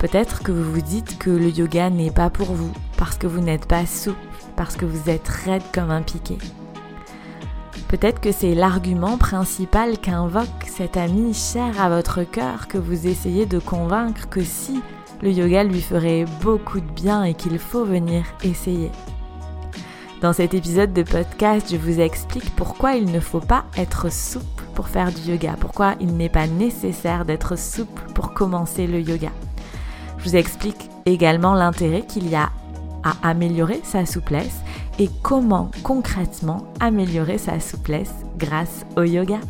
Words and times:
Peut-être 0.00 0.42
que 0.42 0.50
vous 0.50 0.72
vous 0.72 0.80
dites 0.80 1.18
que 1.18 1.28
le 1.28 1.50
yoga 1.50 1.90
n'est 1.90 2.10
pas 2.10 2.30
pour 2.30 2.54
vous 2.54 2.72
parce 2.96 3.18
que 3.18 3.26
vous 3.26 3.40
n'êtes 3.40 3.66
pas 3.66 3.84
souple, 3.84 4.16
parce 4.56 4.74
que 4.74 4.86
vous 4.86 5.10
êtes 5.10 5.28
raide 5.28 5.62
comme 5.74 5.90
un 5.90 6.00
piquet. 6.00 6.38
Peut-être 7.88 8.18
que 8.18 8.32
c'est 8.32 8.54
l'argument 8.54 9.18
principal 9.18 9.98
qu'invoque 9.98 10.46
cet 10.66 10.96
ami 10.96 11.34
cher 11.34 11.78
à 11.78 11.90
votre 11.90 12.22
cœur 12.22 12.66
que 12.66 12.78
vous 12.78 13.06
essayez 13.06 13.44
de 13.44 13.58
convaincre 13.58 14.26
que 14.30 14.42
si 14.42 14.80
le 15.20 15.32
yoga 15.32 15.64
lui 15.64 15.82
ferait 15.82 16.24
beaucoup 16.40 16.80
de 16.80 16.90
bien 16.92 17.24
et 17.24 17.34
qu'il 17.34 17.58
faut 17.58 17.84
venir 17.84 18.24
essayer. 18.42 18.90
Dans 20.22 20.32
cet 20.32 20.54
épisode 20.54 20.94
de 20.94 21.02
podcast, 21.02 21.66
je 21.70 21.76
vous 21.76 22.00
explique 22.00 22.56
pourquoi 22.56 22.94
il 22.94 23.12
ne 23.12 23.20
faut 23.20 23.40
pas 23.40 23.66
être 23.76 24.10
souple 24.10 24.64
pour 24.74 24.88
faire 24.88 25.12
du 25.12 25.32
yoga, 25.32 25.56
pourquoi 25.60 25.94
il 26.00 26.16
n'est 26.16 26.30
pas 26.30 26.46
nécessaire 26.46 27.26
d'être 27.26 27.58
souple 27.58 28.02
pour 28.14 28.32
commencer 28.32 28.86
le 28.86 29.00
yoga. 29.00 29.30
Je 30.20 30.28
vous 30.28 30.36
explique 30.36 30.90
également 31.06 31.54
l'intérêt 31.54 32.02
qu'il 32.02 32.28
y 32.28 32.34
a 32.34 32.50
à 33.02 33.14
améliorer 33.22 33.80
sa 33.84 34.04
souplesse 34.04 34.60
et 34.98 35.08
comment 35.22 35.70
concrètement 35.82 36.66
améliorer 36.78 37.38
sa 37.38 37.58
souplesse 37.58 38.12
grâce 38.36 38.84
au 38.98 39.02
yoga. 39.02 39.40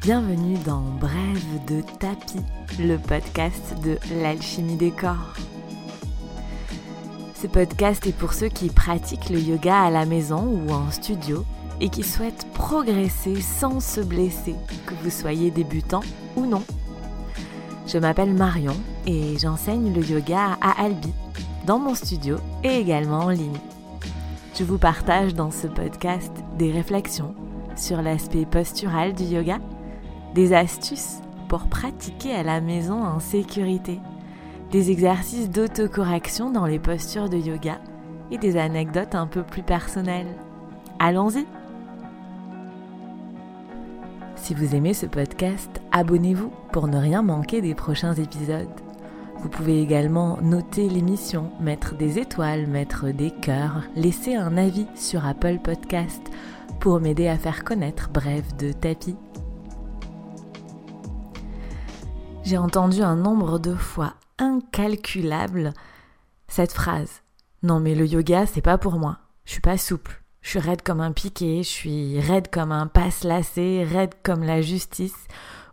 Bienvenue 0.00 0.58
dans 0.64 0.82
Brève 1.00 1.64
de 1.66 1.82
tapis, 1.98 2.44
le 2.78 2.98
podcast 2.98 3.74
de 3.82 3.98
l'alchimie 4.22 4.76
des 4.76 4.92
corps. 4.92 5.34
Ce 7.34 7.48
podcast 7.48 8.06
est 8.06 8.16
pour 8.16 8.32
ceux 8.32 8.48
qui 8.48 8.68
pratiquent 8.68 9.30
le 9.30 9.40
yoga 9.40 9.82
à 9.82 9.90
la 9.90 10.06
maison 10.06 10.44
ou 10.44 10.70
en 10.70 10.88
studio 10.92 11.44
et 11.80 11.88
qui 11.88 12.04
souhaitent 12.04 12.46
progresser 12.54 13.40
sans 13.40 13.80
se 13.80 14.00
blesser, 14.00 14.54
que 14.86 14.94
vous 15.02 15.10
soyez 15.10 15.50
débutant 15.50 16.02
ou 16.36 16.46
non. 16.46 16.62
Je 17.86 17.98
m'appelle 17.98 18.32
Marion 18.32 18.76
et 19.06 19.36
j'enseigne 19.38 19.92
le 19.92 20.04
yoga 20.04 20.56
à 20.60 20.82
Albi, 20.82 21.12
dans 21.66 21.78
mon 21.78 21.94
studio 21.94 22.36
et 22.62 22.78
également 22.78 23.20
en 23.20 23.30
ligne. 23.30 23.58
Je 24.54 24.64
vous 24.64 24.78
partage 24.78 25.34
dans 25.34 25.50
ce 25.50 25.66
podcast 25.66 26.32
des 26.58 26.70
réflexions 26.70 27.34
sur 27.76 28.00
l'aspect 28.02 28.46
postural 28.46 29.14
du 29.14 29.24
yoga, 29.24 29.58
des 30.34 30.52
astuces 30.52 31.18
pour 31.48 31.66
pratiquer 31.68 32.34
à 32.34 32.42
la 32.42 32.60
maison 32.60 33.02
en 33.02 33.18
sécurité, 33.18 33.98
des 34.70 34.90
exercices 34.90 35.50
d'autocorrection 35.50 36.50
dans 36.50 36.66
les 36.66 36.78
postures 36.78 37.28
de 37.28 37.36
yoga 37.36 37.80
et 38.30 38.38
des 38.38 38.56
anecdotes 38.56 39.14
un 39.14 39.26
peu 39.26 39.42
plus 39.42 39.62
personnelles. 39.62 40.34
Allons-y 40.98 41.46
Si 44.42 44.54
vous 44.54 44.74
aimez 44.74 44.92
ce 44.92 45.06
podcast, 45.06 45.70
abonnez-vous 45.92 46.52
pour 46.72 46.88
ne 46.88 46.98
rien 46.98 47.22
manquer 47.22 47.60
des 47.60 47.76
prochains 47.76 48.14
épisodes. 48.14 48.66
Vous 49.38 49.48
pouvez 49.48 49.80
également 49.80 50.36
noter 50.42 50.88
l'émission, 50.88 51.52
mettre 51.60 51.94
des 51.94 52.18
étoiles, 52.18 52.66
mettre 52.66 53.10
des 53.10 53.30
cœurs, 53.30 53.84
laisser 53.94 54.34
un 54.34 54.56
avis 54.56 54.88
sur 54.96 55.24
Apple 55.24 55.60
Podcast 55.62 56.20
pour 56.80 56.98
m'aider 56.98 57.28
à 57.28 57.38
faire 57.38 57.62
connaître 57.62 58.10
Bref 58.12 58.56
de 58.56 58.72
tapis. 58.72 59.14
J'ai 62.42 62.58
entendu 62.58 63.00
un 63.00 63.14
nombre 63.14 63.60
de 63.60 63.76
fois 63.76 64.14
incalculable 64.40 65.72
cette 66.48 66.72
phrase. 66.72 67.22
Non 67.62 67.78
mais 67.78 67.94
le 67.94 68.06
yoga, 68.06 68.46
c'est 68.46 68.60
pas 68.60 68.76
pour 68.76 68.98
moi. 68.98 69.18
Je 69.44 69.52
suis 69.52 69.60
pas 69.60 69.78
souple. 69.78 70.21
Je 70.42 70.50
suis 70.50 70.58
raide 70.58 70.82
comme 70.82 71.00
un 71.00 71.12
piqué, 71.12 71.62
je 71.62 71.68
suis 71.68 72.20
raide 72.20 72.50
comme 72.50 72.72
un 72.72 72.86
passe 72.86 73.24
lacé, 73.24 73.84
raide 73.84 74.14
comme 74.22 74.42
la 74.42 74.60
justice 74.60 75.26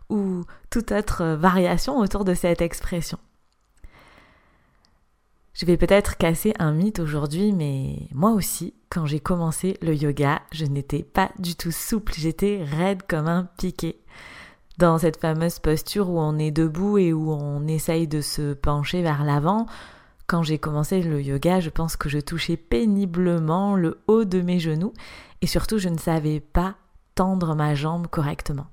ou 0.08 0.44
toute 0.70 0.92
autre 0.92 1.24
variation 1.24 1.98
autour 1.98 2.24
de 2.24 2.34
cette 2.34 2.62
expression. 2.62 3.18
Je 5.52 5.66
vais 5.66 5.76
peut-être 5.76 6.16
casser 6.16 6.54
un 6.58 6.72
mythe 6.72 7.00
aujourd'hui, 7.00 7.52
mais 7.52 8.08
moi 8.12 8.30
aussi, 8.30 8.72
quand 8.88 9.06
j'ai 9.06 9.20
commencé 9.20 9.76
le 9.82 9.94
yoga, 9.94 10.40
je 10.52 10.64
n'étais 10.64 11.02
pas 11.02 11.30
du 11.38 11.54
tout 11.56 11.72
souple, 11.72 12.14
j'étais 12.16 12.64
raide 12.64 13.02
comme 13.08 13.28
un 13.28 13.48
piqué 13.58 14.00
dans 14.78 14.96
cette 14.96 15.20
fameuse 15.20 15.58
posture 15.58 16.08
où 16.08 16.18
on 16.18 16.38
est 16.38 16.50
debout 16.50 16.96
et 16.96 17.12
où 17.12 17.32
on 17.32 17.66
essaye 17.66 18.08
de 18.08 18.22
se 18.22 18.54
pencher 18.54 19.02
vers 19.02 19.24
l'avant. 19.24 19.66
Quand 20.30 20.44
j'ai 20.44 20.58
commencé 20.58 21.02
le 21.02 21.20
yoga, 21.20 21.58
je 21.58 21.70
pense 21.70 21.96
que 21.96 22.08
je 22.08 22.20
touchais 22.20 22.56
péniblement 22.56 23.74
le 23.74 23.98
haut 24.06 24.24
de 24.24 24.40
mes 24.42 24.60
genoux 24.60 24.92
et 25.42 25.48
surtout 25.48 25.78
je 25.78 25.88
ne 25.88 25.98
savais 25.98 26.38
pas 26.38 26.76
tendre 27.16 27.56
ma 27.56 27.74
jambe 27.74 28.06
correctement. 28.06 28.68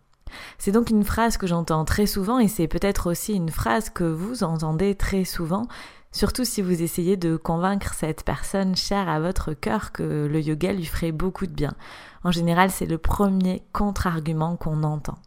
C'est 0.59 0.71
donc 0.71 0.91
une 0.91 1.03
phrase 1.03 1.35
que 1.35 1.47
j'entends 1.47 1.83
très 1.83 2.05
souvent 2.05 2.37
et 2.37 2.47
c'est 2.47 2.67
peut-être 2.67 3.09
aussi 3.09 3.33
une 3.33 3.49
phrase 3.49 3.89
que 3.89 4.03
vous 4.03 4.43
entendez 4.43 4.93
très 4.93 5.23
souvent, 5.23 5.63
surtout 6.11 6.45
si 6.45 6.61
vous 6.61 6.83
essayez 6.83 7.17
de 7.17 7.37
convaincre 7.37 7.95
cette 7.95 8.23
personne 8.23 8.75
chère 8.75 9.09
à 9.09 9.19
votre 9.19 9.53
cœur 9.53 9.91
que 9.91 10.27
le 10.31 10.39
yoga 10.39 10.73
lui 10.73 10.85
ferait 10.85 11.11
beaucoup 11.11 11.47
de 11.47 11.53
bien. 11.53 11.73
En 12.23 12.29
général, 12.29 12.69
c'est 12.69 12.85
le 12.85 12.99
premier 12.99 13.63
contre-argument 13.73 14.57
qu'on 14.57 14.83
entend. 14.83 15.17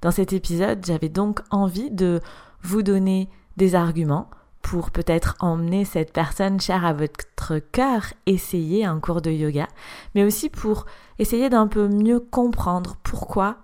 Dans 0.00 0.12
cet 0.12 0.32
épisode, 0.32 0.86
j'avais 0.86 1.08
donc 1.08 1.40
envie 1.50 1.90
de 1.90 2.20
vous 2.62 2.84
donner 2.84 3.28
des 3.56 3.74
arguments 3.74 4.30
pour 4.66 4.90
peut-être 4.90 5.36
emmener 5.38 5.84
cette 5.84 6.12
personne 6.12 6.60
chère 6.60 6.84
à 6.84 6.92
votre 6.92 7.60
cœur 7.60 8.02
essayer 8.26 8.84
un 8.84 8.98
cours 8.98 9.22
de 9.22 9.30
yoga, 9.30 9.68
mais 10.16 10.24
aussi 10.24 10.48
pour 10.50 10.86
essayer 11.20 11.48
d'un 11.48 11.68
peu 11.68 11.86
mieux 11.86 12.18
comprendre 12.18 12.96
pourquoi 13.04 13.58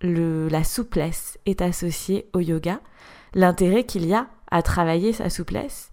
le, 0.00 0.48
la 0.48 0.64
souplesse 0.64 1.38
est 1.44 1.60
associée 1.60 2.30
au 2.32 2.40
yoga, 2.40 2.80
l'intérêt 3.34 3.84
qu'il 3.84 4.06
y 4.06 4.14
a 4.14 4.28
à 4.50 4.62
travailler 4.62 5.12
sa 5.12 5.28
souplesse 5.28 5.90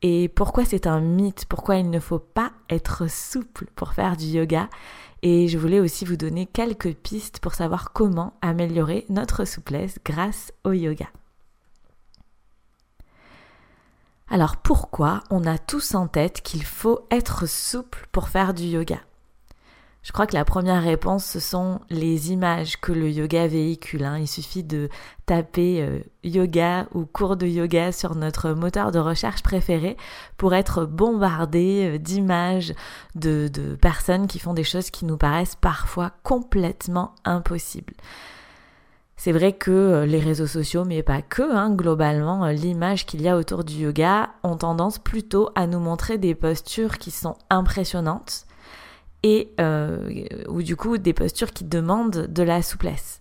et 0.00 0.30
pourquoi 0.30 0.64
c'est 0.64 0.86
un 0.86 1.00
mythe, 1.00 1.44
pourquoi 1.44 1.76
il 1.76 1.90
ne 1.90 2.00
faut 2.00 2.18
pas 2.18 2.52
être 2.70 3.10
souple 3.10 3.66
pour 3.76 3.92
faire 3.92 4.16
du 4.16 4.24
yoga 4.24 4.70
et 5.20 5.48
je 5.48 5.58
voulais 5.58 5.80
aussi 5.80 6.06
vous 6.06 6.16
donner 6.16 6.46
quelques 6.46 6.94
pistes 6.94 7.40
pour 7.40 7.52
savoir 7.52 7.92
comment 7.92 8.38
améliorer 8.40 9.04
notre 9.10 9.44
souplesse 9.44 9.98
grâce 10.02 10.54
au 10.64 10.72
yoga. 10.72 11.08
Alors 14.36 14.56
pourquoi 14.58 15.22
on 15.30 15.46
a 15.46 15.56
tous 15.56 15.94
en 15.94 16.08
tête 16.08 16.42
qu'il 16.42 16.62
faut 16.62 17.06
être 17.10 17.48
souple 17.48 18.06
pour 18.12 18.28
faire 18.28 18.52
du 18.52 18.64
yoga? 18.64 18.98
Je 20.02 20.12
crois 20.12 20.26
que 20.26 20.34
la 20.34 20.44
première 20.44 20.82
réponse, 20.82 21.24
ce 21.24 21.40
sont 21.40 21.80
les 21.88 22.32
images 22.32 22.78
que 22.78 22.92
le 22.92 23.10
yoga 23.10 23.46
véhicule. 23.46 24.04
Hein. 24.04 24.18
Il 24.18 24.28
suffit 24.28 24.62
de 24.62 24.90
taper 25.24 25.80
euh, 25.80 26.00
yoga 26.22 26.86
ou 26.92 27.06
cours 27.06 27.38
de 27.38 27.46
yoga 27.46 27.92
sur 27.92 28.14
notre 28.14 28.50
moteur 28.50 28.92
de 28.92 28.98
recherche 28.98 29.42
préféré 29.42 29.96
pour 30.36 30.52
être 30.52 30.84
bombardé 30.84 31.94
euh, 31.94 31.98
d'images 31.98 32.74
de, 33.14 33.48
de 33.48 33.74
personnes 33.74 34.26
qui 34.26 34.38
font 34.38 34.52
des 34.52 34.64
choses 34.64 34.90
qui 34.90 35.06
nous 35.06 35.16
paraissent 35.16 35.56
parfois 35.56 36.12
complètement 36.24 37.14
impossibles. 37.24 37.94
C'est 39.16 39.32
vrai 39.32 39.52
que 39.54 39.70
euh, 39.70 40.06
les 40.06 40.20
réseaux 40.20 40.46
sociaux, 40.46 40.84
mais 40.84 41.02
pas 41.02 41.22
que, 41.22 41.42
hein, 41.42 41.74
globalement, 41.74 42.46
l'image 42.48 43.06
qu'il 43.06 43.22
y 43.22 43.28
a 43.28 43.36
autour 43.36 43.64
du 43.64 43.74
yoga 43.74 44.30
ont 44.42 44.56
tendance 44.56 44.98
plutôt 44.98 45.50
à 45.54 45.66
nous 45.66 45.80
montrer 45.80 46.18
des 46.18 46.34
postures 46.34 46.98
qui 46.98 47.10
sont 47.10 47.36
impressionnantes, 47.48 48.46
et 49.22 49.52
euh, 49.60 50.26
ou 50.48 50.62
du 50.62 50.76
coup 50.76 50.98
des 50.98 51.12
postures 51.12 51.50
qui 51.50 51.64
demandent 51.64 52.26
de 52.26 52.42
la 52.42 52.62
souplesse. 52.62 53.20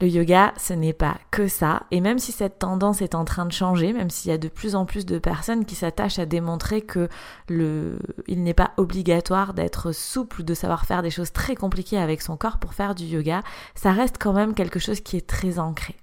Le 0.00 0.08
yoga, 0.08 0.54
ce 0.56 0.72
n'est 0.72 0.94
pas 0.94 1.18
que 1.30 1.46
ça, 1.46 1.82
et 1.90 2.00
même 2.00 2.18
si 2.18 2.32
cette 2.32 2.58
tendance 2.58 3.02
est 3.02 3.14
en 3.14 3.26
train 3.26 3.44
de 3.44 3.52
changer, 3.52 3.92
même 3.92 4.08
s'il 4.08 4.30
y 4.30 4.34
a 4.34 4.38
de 4.38 4.48
plus 4.48 4.74
en 4.74 4.86
plus 4.86 5.04
de 5.04 5.18
personnes 5.18 5.66
qui 5.66 5.74
s'attachent 5.74 6.18
à 6.18 6.24
démontrer 6.24 6.80
que 6.80 7.10
le, 7.48 7.98
il 8.26 8.42
n'est 8.42 8.54
pas 8.54 8.70
obligatoire 8.78 9.52
d'être 9.52 9.92
souple 9.92 10.40
ou 10.40 10.44
de 10.44 10.54
savoir 10.54 10.86
faire 10.86 11.02
des 11.02 11.10
choses 11.10 11.32
très 11.32 11.54
compliquées 11.54 11.98
avec 11.98 12.22
son 12.22 12.38
corps 12.38 12.58
pour 12.58 12.72
faire 12.72 12.94
du 12.94 13.04
yoga, 13.04 13.42
ça 13.74 13.92
reste 13.92 14.16
quand 14.18 14.32
même 14.32 14.54
quelque 14.54 14.78
chose 14.78 15.00
qui 15.00 15.18
est 15.18 15.26
très 15.26 15.58
ancré. 15.58 15.96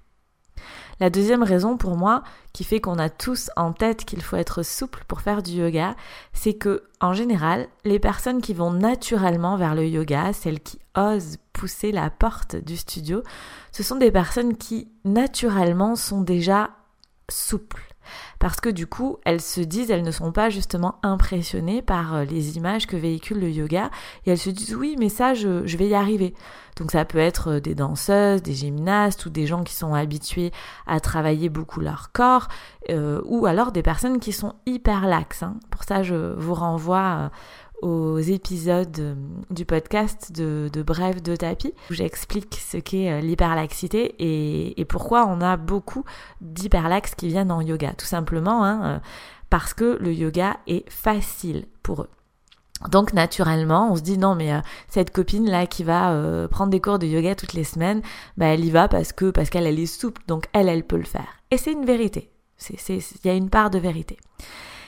La 1.00 1.10
deuxième 1.10 1.42
raison 1.42 1.76
pour 1.76 1.96
moi 1.96 2.22
qui 2.52 2.64
fait 2.64 2.80
qu'on 2.80 2.98
a 2.98 3.08
tous 3.08 3.50
en 3.56 3.72
tête 3.72 4.04
qu'il 4.04 4.22
faut 4.22 4.36
être 4.36 4.64
souple 4.64 5.04
pour 5.06 5.20
faire 5.20 5.42
du 5.42 5.52
yoga, 5.52 5.94
c'est 6.32 6.54
que 6.54 6.84
en 7.00 7.12
général, 7.12 7.68
les 7.84 7.98
personnes 7.98 8.40
qui 8.40 8.54
vont 8.54 8.72
naturellement 8.72 9.56
vers 9.56 9.74
le 9.74 9.86
yoga, 9.86 10.32
celles 10.32 10.60
qui 10.60 10.78
osent 10.96 11.36
pousser 11.52 11.92
la 11.92 12.10
porte 12.10 12.56
du 12.56 12.76
studio, 12.76 13.22
ce 13.70 13.82
sont 13.82 13.96
des 13.96 14.10
personnes 14.10 14.56
qui 14.56 14.88
naturellement 15.04 15.94
sont 15.94 16.20
déjà 16.20 16.70
souples 17.30 17.88
parce 18.38 18.60
que 18.60 18.68
du 18.68 18.86
coup, 18.86 19.18
elles 19.24 19.40
se 19.40 19.60
disent, 19.60 19.90
elles 19.90 20.02
ne 20.02 20.10
sont 20.10 20.32
pas 20.32 20.50
justement 20.50 20.96
impressionnées 21.02 21.82
par 21.82 22.14
euh, 22.14 22.24
les 22.24 22.56
images 22.56 22.86
que 22.86 22.96
véhicule 22.96 23.40
le 23.40 23.50
yoga, 23.50 23.90
et 24.24 24.30
elles 24.30 24.38
se 24.38 24.50
disent, 24.50 24.74
oui, 24.74 24.96
mais 24.98 25.08
ça, 25.08 25.34
je, 25.34 25.76
vais 25.76 25.88
y 25.88 25.94
arriver. 25.94 26.34
Donc 26.78 26.92
ça 26.92 27.04
peut 27.04 27.18
être 27.18 27.52
euh, 27.52 27.60
des 27.60 27.74
danseuses, 27.74 28.42
des 28.42 28.54
gymnastes 28.54 29.26
ou 29.26 29.30
des 29.30 29.46
gens 29.46 29.64
qui 29.64 29.74
sont 29.74 29.94
habitués 29.94 30.52
à 30.86 31.00
travailler 31.00 31.48
beaucoup 31.48 31.80
leur 31.80 32.12
corps, 32.12 32.48
euh, 32.90 33.20
ou 33.24 33.46
alors 33.46 33.72
des 33.72 33.82
personnes 33.82 34.20
qui 34.20 34.32
sont 34.32 34.54
hyper 34.66 35.06
laxes. 35.06 35.42
Hein. 35.42 35.56
Pour 35.70 35.84
ça, 35.84 36.02
je 36.02 36.34
vous 36.34 36.54
renvoie 36.54 37.30
aux 37.82 38.18
épisodes 38.18 38.98
euh, 38.98 39.14
du 39.50 39.64
podcast 39.64 40.32
de, 40.32 40.68
de 40.72 40.82
Bref 40.82 41.22
de 41.22 41.36
tapis, 41.36 41.74
où 41.90 41.94
j'explique 41.94 42.54
ce 42.56 42.76
qu'est 42.76 43.10
euh, 43.10 43.20
l'hyperlaxité 43.20 44.14
et, 44.18 44.80
et, 44.80 44.84
pourquoi 44.84 45.26
on 45.26 45.40
a 45.40 45.56
beaucoup 45.56 46.04
d'hyperlax 46.40 47.14
qui 47.14 47.28
viennent 47.28 47.52
en 47.52 47.60
yoga. 47.60 47.92
Tout 47.92 48.06
simplement 48.06 48.64
hein, 48.64 48.80
euh, 48.84 48.98
parce 49.50 49.74
que 49.74 49.96
le 50.00 50.12
yoga 50.12 50.56
est 50.66 50.90
facile 50.90 51.66
pour 51.82 52.02
eux. 52.02 52.08
Donc 52.90 53.12
naturellement, 53.12 53.90
on 53.90 53.96
se 53.96 54.02
dit 54.02 54.18
non 54.18 54.34
mais 54.34 54.52
cette 54.88 55.10
copine 55.10 55.50
là 55.50 55.66
qui 55.66 55.82
va 55.82 56.46
prendre 56.48 56.70
des 56.70 56.80
cours 56.80 56.98
de 56.98 57.06
yoga 57.06 57.34
toutes 57.34 57.54
les 57.54 57.64
semaines, 57.64 58.02
bah 58.36 58.46
elle 58.46 58.64
y 58.64 58.70
va 58.70 58.86
parce 58.86 59.12
que 59.12 59.30
parce 59.30 59.50
qu'elle 59.50 59.66
elle 59.66 59.80
est 59.80 59.86
souple, 59.86 60.22
donc 60.28 60.44
elle 60.52 60.68
elle 60.68 60.84
peut 60.84 60.96
le 60.96 61.02
faire. 61.02 61.26
Et 61.50 61.58
c'est 61.58 61.72
une 61.72 61.84
vérité. 61.84 62.30
Il 62.70 63.00
y 63.24 63.28
a 63.28 63.34
une 63.34 63.50
part 63.50 63.70
de 63.70 63.78
vérité. 63.78 64.16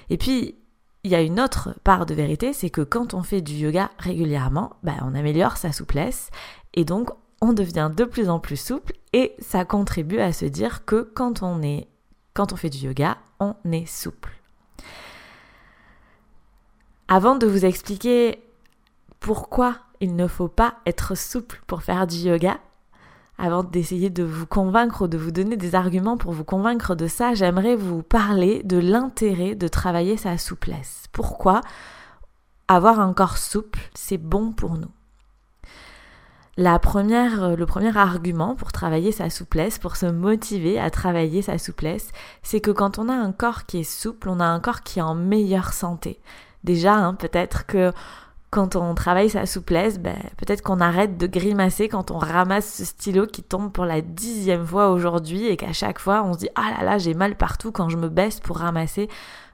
Et 0.08 0.18
puis 0.18 0.54
il 1.02 1.10
y 1.10 1.14
a 1.14 1.22
une 1.22 1.40
autre 1.40 1.74
part 1.82 2.04
de 2.04 2.14
vérité, 2.14 2.52
c'est 2.52 2.70
que 2.70 2.82
quand 2.82 3.14
on 3.14 3.22
fait 3.22 3.40
du 3.40 3.54
yoga 3.54 3.90
régulièrement, 3.98 4.74
bah, 4.82 4.96
on 5.02 5.14
améliore 5.14 5.56
sa 5.56 5.72
souplesse 5.72 6.30
et 6.74 6.84
donc 6.84 7.10
on 7.40 7.52
devient 7.52 7.90
de 7.94 8.04
plus 8.04 8.28
en 8.28 8.38
plus 8.38 8.60
souple 8.60 8.92
et 9.12 9.34
ça 9.38 9.64
contribue 9.64 10.20
à 10.20 10.32
se 10.32 10.44
dire 10.44 10.84
que 10.84 11.10
quand 11.14 11.42
on 11.42 11.62
est 11.62 11.88
quand 12.34 12.52
on 12.52 12.56
fait 12.56 12.70
du 12.70 12.78
yoga, 12.78 13.18
on 13.40 13.54
est 13.72 13.86
souple. 13.86 14.39
Avant 17.12 17.34
de 17.34 17.48
vous 17.48 17.64
expliquer 17.64 18.40
pourquoi 19.18 19.74
il 19.98 20.14
ne 20.14 20.28
faut 20.28 20.46
pas 20.46 20.74
être 20.86 21.16
souple 21.16 21.60
pour 21.66 21.82
faire 21.82 22.06
du 22.06 22.14
yoga, 22.14 22.58
avant 23.36 23.64
d'essayer 23.64 24.10
de 24.10 24.22
vous 24.22 24.46
convaincre 24.46 25.02
ou 25.02 25.08
de 25.08 25.18
vous 25.18 25.32
donner 25.32 25.56
des 25.56 25.74
arguments 25.74 26.16
pour 26.16 26.30
vous 26.30 26.44
convaincre 26.44 26.94
de 26.94 27.08
ça, 27.08 27.34
j'aimerais 27.34 27.74
vous 27.74 28.04
parler 28.04 28.62
de 28.62 28.78
l'intérêt 28.78 29.56
de 29.56 29.66
travailler 29.66 30.16
sa 30.16 30.38
souplesse. 30.38 31.06
Pourquoi 31.10 31.62
avoir 32.68 33.00
un 33.00 33.12
corps 33.12 33.38
souple, 33.38 33.80
c'est 33.92 34.16
bon 34.16 34.52
pour 34.52 34.74
nous? 34.74 34.92
La 36.56 36.78
première, 36.78 37.56
le 37.56 37.66
premier 37.66 37.96
argument 37.96 38.54
pour 38.54 38.70
travailler 38.70 39.10
sa 39.10 39.30
souplesse, 39.30 39.80
pour 39.80 39.96
se 39.96 40.06
motiver 40.06 40.78
à 40.78 40.90
travailler 40.90 41.42
sa 41.42 41.58
souplesse, 41.58 42.12
c'est 42.44 42.60
que 42.60 42.70
quand 42.70 43.00
on 43.00 43.08
a 43.08 43.14
un 43.14 43.32
corps 43.32 43.66
qui 43.66 43.80
est 43.80 43.82
souple, 43.82 44.28
on 44.28 44.38
a 44.38 44.44
un 44.44 44.60
corps 44.60 44.82
qui 44.82 45.00
est 45.00 45.02
en 45.02 45.16
meilleure 45.16 45.72
santé. 45.72 46.20
Déjà, 46.64 46.94
hein, 46.94 47.14
peut-être 47.14 47.66
que 47.66 47.92
quand 48.50 48.74
on 48.74 48.94
travaille 48.94 49.30
sa 49.30 49.46
souplesse, 49.46 50.00
ben, 50.00 50.16
peut-être 50.36 50.62
qu'on 50.62 50.80
arrête 50.80 51.16
de 51.16 51.26
grimacer 51.26 51.88
quand 51.88 52.10
on 52.10 52.18
ramasse 52.18 52.74
ce 52.74 52.84
stylo 52.84 53.26
qui 53.26 53.42
tombe 53.42 53.70
pour 53.70 53.84
la 53.84 54.00
dixième 54.00 54.66
fois 54.66 54.90
aujourd'hui 54.90 55.46
et 55.46 55.56
qu'à 55.56 55.72
chaque 55.72 56.00
fois 56.00 56.24
on 56.24 56.32
se 56.32 56.38
dit 56.38 56.48
ah 56.56 56.72
là 56.76 56.84
là 56.84 56.98
j'ai 56.98 57.14
mal 57.14 57.36
partout 57.36 57.70
quand 57.70 57.88
je 57.88 57.96
me 57.96 58.08
baisse 58.08 58.40
pour 58.40 58.58
ramasser 58.58 59.08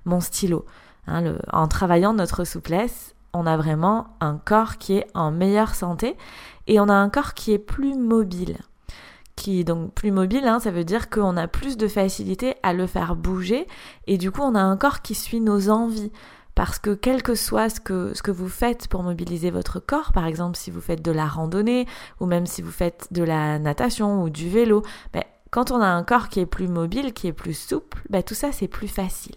mon 0.06 0.20
stylo. 0.20 0.64
Hein, 1.06 1.34
en 1.52 1.68
travaillant 1.68 2.14
notre 2.14 2.44
souplesse, 2.44 3.14
on 3.34 3.46
a 3.46 3.58
vraiment 3.58 4.06
un 4.20 4.38
corps 4.38 4.78
qui 4.78 4.94
est 4.94 5.06
en 5.14 5.30
meilleure 5.30 5.74
santé 5.74 6.16
et 6.66 6.80
on 6.80 6.88
a 6.88 6.94
un 6.94 7.10
corps 7.10 7.34
qui 7.34 7.52
est 7.52 7.58
plus 7.58 7.94
mobile. 7.94 8.56
Qui 9.36 9.64
donc 9.64 9.92
plus 9.92 10.10
mobile, 10.10 10.48
hein, 10.48 10.58
ça 10.58 10.70
veut 10.70 10.84
dire 10.84 11.10
qu'on 11.10 11.36
a 11.36 11.46
plus 11.46 11.76
de 11.76 11.86
facilité 11.86 12.54
à 12.62 12.72
le 12.72 12.86
faire 12.86 13.14
bouger 13.14 13.66
et 14.06 14.16
du 14.16 14.30
coup 14.30 14.40
on 14.40 14.54
a 14.54 14.62
un 14.62 14.78
corps 14.78 15.02
qui 15.02 15.14
suit 15.14 15.42
nos 15.42 15.68
envies 15.68 16.10
parce 16.56 16.78
que 16.80 16.94
quel 16.94 17.22
que 17.22 17.36
soit 17.36 17.68
ce 17.68 17.78
que, 17.80 18.14
ce 18.14 18.22
que 18.22 18.32
vous 18.32 18.48
faites 18.48 18.88
pour 18.88 19.04
mobiliser 19.04 19.52
votre 19.52 19.78
corps, 19.78 20.10
par 20.12 20.26
exemple 20.26 20.56
si 20.56 20.72
vous 20.72 20.80
faites 20.80 21.02
de 21.02 21.12
la 21.12 21.26
randonnée 21.26 21.86
ou 22.18 22.26
même 22.26 22.46
si 22.46 22.62
vous 22.62 22.72
faites 22.72 23.06
de 23.12 23.22
la 23.22 23.60
natation 23.60 24.22
ou 24.22 24.30
du 24.30 24.48
vélo, 24.48 24.82
ben, 25.12 25.22
quand 25.50 25.70
on 25.70 25.80
a 25.80 25.86
un 25.86 26.02
corps 26.02 26.28
qui 26.28 26.40
est 26.40 26.46
plus 26.46 26.66
mobile, 26.66 27.12
qui 27.12 27.28
est 27.28 27.32
plus 27.32 27.54
souple, 27.54 28.02
ben, 28.10 28.22
tout 28.22 28.34
ça 28.34 28.50
c'est 28.52 28.68
plus 28.68 28.88
facile. 28.88 29.36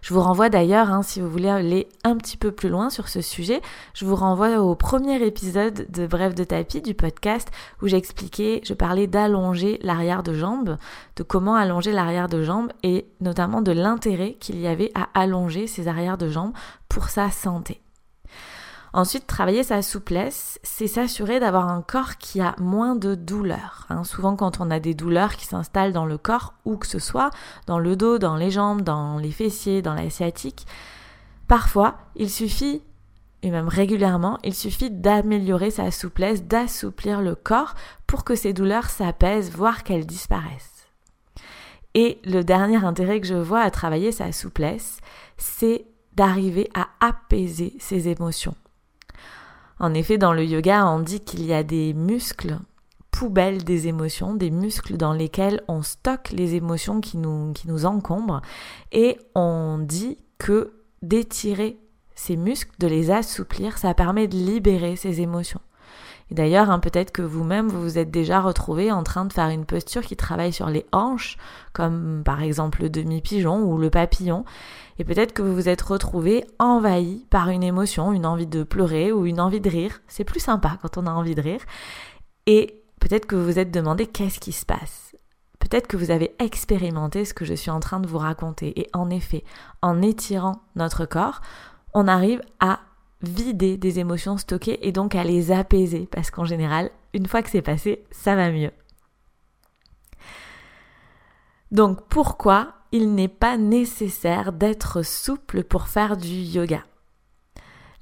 Je 0.00 0.14
vous 0.14 0.20
renvoie 0.20 0.48
d'ailleurs, 0.48 0.90
hein, 0.90 1.02
si 1.02 1.20
vous 1.20 1.28
voulez 1.28 1.48
aller 1.48 1.88
un 2.04 2.16
petit 2.16 2.36
peu 2.36 2.52
plus 2.52 2.68
loin 2.68 2.90
sur 2.90 3.08
ce 3.08 3.20
sujet, 3.20 3.60
je 3.94 4.04
vous 4.04 4.16
renvoie 4.16 4.58
au 4.60 4.74
premier 4.74 5.22
épisode 5.24 5.86
de 5.90 6.06
Bref 6.06 6.34
de 6.34 6.44
tapis 6.44 6.82
du 6.82 6.94
podcast 6.94 7.48
où 7.82 7.88
j'expliquais, 7.88 8.60
je 8.64 8.74
parlais 8.74 9.06
d'allonger 9.06 9.78
l'arrière 9.82 10.22
de 10.22 10.34
jambe, 10.34 10.76
de 11.16 11.22
comment 11.22 11.54
allonger 11.54 11.92
l'arrière 11.92 12.28
de 12.28 12.42
jambe 12.42 12.72
et 12.82 13.06
notamment 13.20 13.62
de 13.62 13.72
l'intérêt 13.72 14.34
qu'il 14.40 14.60
y 14.60 14.66
avait 14.66 14.92
à 14.94 15.08
allonger 15.14 15.66
ses 15.66 15.88
arrières 15.88 16.18
de 16.18 16.28
jambes 16.28 16.52
pour 16.88 17.08
sa 17.08 17.30
santé. 17.30 17.80
Ensuite, 18.94 19.26
travailler 19.26 19.62
sa 19.62 19.80
souplesse, 19.80 20.60
c'est 20.62 20.86
s'assurer 20.86 21.40
d'avoir 21.40 21.68
un 21.68 21.80
corps 21.80 22.18
qui 22.18 22.42
a 22.42 22.54
moins 22.58 22.94
de 22.94 23.14
douleurs. 23.14 23.86
Hein. 23.88 24.04
souvent, 24.04 24.36
quand 24.36 24.60
on 24.60 24.70
a 24.70 24.80
des 24.80 24.92
douleurs 24.92 25.36
qui 25.36 25.46
s'installent 25.46 25.94
dans 25.94 26.04
le 26.04 26.18
corps, 26.18 26.52
où 26.66 26.76
que 26.76 26.86
ce 26.86 26.98
soit, 26.98 27.30
dans 27.66 27.78
le 27.78 27.96
dos, 27.96 28.18
dans 28.18 28.36
les 28.36 28.50
jambes, 28.50 28.82
dans 28.82 29.16
les 29.16 29.30
fessiers, 29.30 29.80
dans 29.80 29.94
la 29.94 30.10
sciatique, 30.10 30.66
parfois, 31.48 31.96
il 32.16 32.28
suffit, 32.28 32.82
et 33.42 33.50
même 33.50 33.68
régulièrement, 33.68 34.38
il 34.44 34.54
suffit 34.54 34.90
d'améliorer 34.90 35.70
sa 35.70 35.90
souplesse, 35.90 36.44
d'assouplir 36.44 37.22
le 37.22 37.34
corps 37.34 37.74
pour 38.06 38.24
que 38.24 38.34
ces 38.34 38.52
douleurs 38.52 38.90
s'apaisent, 38.90 39.50
voire 39.50 39.84
qu'elles 39.84 40.06
disparaissent. 40.06 40.86
Et 41.94 42.20
le 42.24 42.42
dernier 42.42 42.84
intérêt 42.84 43.20
que 43.20 43.26
je 43.26 43.34
vois 43.34 43.60
à 43.60 43.70
travailler 43.70 44.12
sa 44.12 44.32
souplesse, 44.32 45.00
c'est 45.38 45.86
d'arriver 46.14 46.70
à 46.74 46.88
apaiser 47.00 47.74
ses 47.78 48.08
émotions. 48.08 48.54
En 49.82 49.94
effet, 49.94 50.16
dans 50.16 50.32
le 50.32 50.44
yoga, 50.44 50.86
on 50.86 51.00
dit 51.00 51.18
qu'il 51.18 51.44
y 51.44 51.52
a 51.52 51.64
des 51.64 51.92
muscles 51.92 52.56
poubelles 53.10 53.64
des 53.64 53.88
émotions, 53.88 54.32
des 54.32 54.52
muscles 54.52 54.96
dans 54.96 55.12
lesquels 55.12 55.60
on 55.66 55.82
stocke 55.82 56.30
les 56.30 56.54
émotions 56.54 57.00
qui 57.00 57.18
nous, 57.18 57.84
encombrent 57.84 58.42
et 58.92 59.18
on 59.34 59.78
dit 59.80 60.18
que 60.38 60.72
d'étirer 61.02 61.78
ces 62.14 62.36
muscles, 62.36 62.70
de 62.78 62.86
les 62.86 63.10
assouplir, 63.10 63.76
ça 63.76 63.92
permet 63.92 64.28
de 64.28 64.36
libérer 64.36 64.94
ces 64.94 65.20
émotions. 65.20 65.60
D'ailleurs, 66.32 66.70
hein, 66.70 66.78
peut-être 66.78 67.12
que 67.12 67.22
vous-même, 67.22 67.68
vous 67.68 67.82
vous 67.82 67.98
êtes 67.98 68.10
déjà 68.10 68.40
retrouvé 68.40 68.90
en 68.90 69.02
train 69.02 69.24
de 69.24 69.32
faire 69.32 69.48
une 69.48 69.64
posture 69.64 70.02
qui 70.02 70.16
travaille 70.16 70.52
sur 70.52 70.68
les 70.68 70.86
hanches, 70.92 71.36
comme 71.72 72.22
par 72.24 72.42
exemple 72.42 72.82
le 72.82 72.90
demi-pigeon 72.90 73.62
ou 73.62 73.78
le 73.78 73.90
papillon, 73.90 74.44
et 74.98 75.04
peut-être 75.04 75.32
que 75.32 75.42
vous 75.42 75.54
vous 75.54 75.68
êtes 75.68 75.82
retrouvé 75.82 76.44
envahi 76.58 77.26
par 77.30 77.48
une 77.48 77.62
émotion, 77.62 78.12
une 78.12 78.26
envie 78.26 78.46
de 78.46 78.62
pleurer 78.62 79.10
ou 79.12 79.26
une 79.26 79.40
envie 79.40 79.60
de 79.60 79.70
rire. 79.70 80.00
C'est 80.06 80.24
plus 80.24 80.40
sympa 80.40 80.78
quand 80.80 80.98
on 80.98 81.06
a 81.06 81.10
envie 81.10 81.34
de 81.34 81.42
rire. 81.42 81.62
Et 82.46 82.82
peut-être 83.00 83.26
que 83.26 83.34
vous 83.34 83.44
vous 83.44 83.58
êtes 83.58 83.70
demandé 83.70 84.06
qu'est-ce 84.06 84.38
qui 84.38 84.52
se 84.52 84.66
passe. 84.66 85.16
Peut-être 85.58 85.86
que 85.86 85.96
vous 85.96 86.10
avez 86.10 86.34
expérimenté 86.38 87.24
ce 87.24 87.34
que 87.34 87.44
je 87.44 87.54
suis 87.54 87.70
en 87.70 87.80
train 87.80 88.00
de 88.00 88.06
vous 88.06 88.18
raconter. 88.18 88.78
Et 88.80 88.88
en 88.92 89.10
effet, 89.10 89.44
en 89.80 90.02
étirant 90.02 90.62
notre 90.76 91.06
corps, 91.06 91.40
on 91.94 92.08
arrive 92.08 92.42
à 92.60 92.80
vider 93.22 93.76
des 93.76 93.98
émotions 93.98 94.36
stockées 94.36 94.86
et 94.86 94.92
donc 94.92 95.14
à 95.14 95.24
les 95.24 95.52
apaiser. 95.52 96.08
Parce 96.10 96.30
qu'en 96.30 96.44
général, 96.44 96.90
une 97.14 97.26
fois 97.26 97.42
que 97.42 97.50
c'est 97.50 97.62
passé, 97.62 98.04
ça 98.10 98.34
va 98.36 98.50
mieux. 98.50 98.72
Donc 101.70 102.06
pourquoi 102.08 102.74
il 102.92 103.14
n'est 103.14 103.28
pas 103.28 103.56
nécessaire 103.56 104.52
d'être 104.52 105.02
souple 105.02 105.64
pour 105.64 105.88
faire 105.88 106.16
du 106.16 106.28
yoga? 106.28 106.84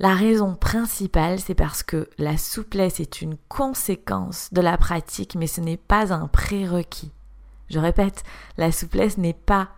La 0.01 0.15
raison 0.15 0.55
principale, 0.55 1.39
c'est 1.39 1.55
parce 1.55 1.83
que 1.83 2.09
la 2.17 2.39
souplesse 2.39 3.01
est 3.01 3.21
une 3.21 3.37
conséquence 3.49 4.49
de 4.51 4.63
la 4.63 4.79
pratique, 4.79 5.35
mais 5.35 5.47
ce 5.47 5.61
n'est 5.61 5.77
pas 5.77 6.13
un 6.13 6.27
prérequis. 6.27 7.13
Je 7.69 7.79
répète, 7.79 8.25
la 8.57 8.73
souplesse 8.73 9.19
n'est 9.19 9.35
pas 9.35 9.69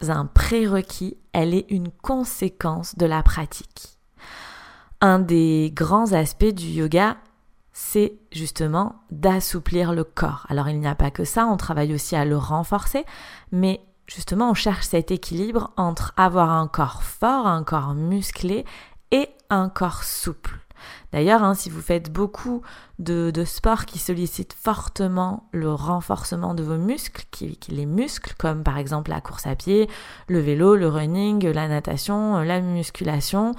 un 0.00 0.26
prérequis, 0.26 1.16
elle 1.32 1.54
est 1.54 1.70
une 1.70 1.90
conséquence 1.90 2.96
de 2.96 3.06
la 3.06 3.22
pratique. 3.22 3.93
Un 5.04 5.18
des 5.18 5.70
grands 5.74 6.14
aspects 6.14 6.46
du 6.46 6.64
yoga, 6.64 7.18
c'est 7.74 8.14
justement 8.32 9.02
d'assouplir 9.10 9.92
le 9.92 10.02
corps. 10.02 10.46
Alors 10.48 10.70
il 10.70 10.80
n'y 10.80 10.86
a 10.86 10.94
pas 10.94 11.10
que 11.10 11.24
ça, 11.24 11.44
on 11.44 11.58
travaille 11.58 11.92
aussi 11.92 12.16
à 12.16 12.24
le 12.24 12.38
renforcer, 12.38 13.04
mais 13.52 13.82
justement, 14.06 14.48
on 14.48 14.54
cherche 14.54 14.86
cet 14.86 15.10
équilibre 15.10 15.72
entre 15.76 16.14
avoir 16.16 16.52
un 16.52 16.68
corps 16.68 17.02
fort, 17.02 17.46
un 17.46 17.64
corps 17.64 17.92
musclé 17.92 18.64
et 19.10 19.28
un 19.50 19.68
corps 19.68 20.04
souple. 20.04 20.58
D'ailleurs, 21.12 21.44
hein, 21.44 21.52
si 21.52 21.68
vous 21.68 21.82
faites 21.82 22.10
beaucoup 22.10 22.62
de, 22.98 23.30
sports 23.44 23.84
qui 23.84 23.98
sollicitent 23.98 24.54
fortement 24.54 25.50
le 25.52 25.70
renforcement 25.70 26.54
de 26.54 26.62
vos 26.62 26.78
muscles, 26.78 27.26
les 27.68 27.84
muscles, 27.84 28.32
comme 28.38 28.62
par 28.62 28.78
exemple 28.78 29.10
la 29.10 29.20
course 29.20 29.46
à 29.46 29.54
pied, 29.54 29.86
le 30.28 30.40
vélo, 30.40 30.76
le 30.76 30.88
running, 30.88 31.46
la 31.46 31.68
natation, 31.68 32.38
la 32.38 32.62
musculation, 32.62 33.54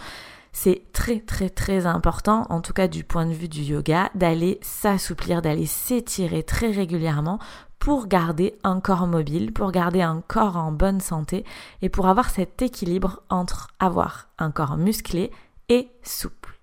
c'est 0.55 0.83
très 0.93 1.19
très 1.19 1.49
très 1.49 1.85
important, 1.85 2.47
en 2.49 2.61
tout 2.61 2.71
cas 2.71 2.87
du 2.87 3.03
point 3.03 3.25
de 3.25 3.33
vue 3.33 3.49
du 3.49 3.61
yoga, 3.61 4.09
d'aller 4.15 4.57
s'assouplir, 4.61 5.41
d'aller 5.41 5.65
s'étirer 5.65 6.43
très 6.43 6.71
régulièrement 6.71 7.39
pour 7.77 8.07
garder 8.07 8.57
un 8.63 8.79
corps 8.79 9.05
mobile, 9.05 9.51
pour 9.51 9.73
garder 9.73 10.01
un 10.01 10.21
corps 10.25 10.55
en 10.55 10.71
bonne 10.71 11.01
santé 11.01 11.43
et 11.81 11.89
pour 11.89 12.07
avoir 12.07 12.29
cet 12.29 12.61
équilibre 12.61 13.21
entre 13.29 13.67
avoir 13.79 14.29
un 14.39 14.49
corps 14.49 14.77
musclé 14.77 15.29
et 15.67 15.89
souple. 16.03 16.57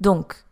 Donc, 0.00 0.44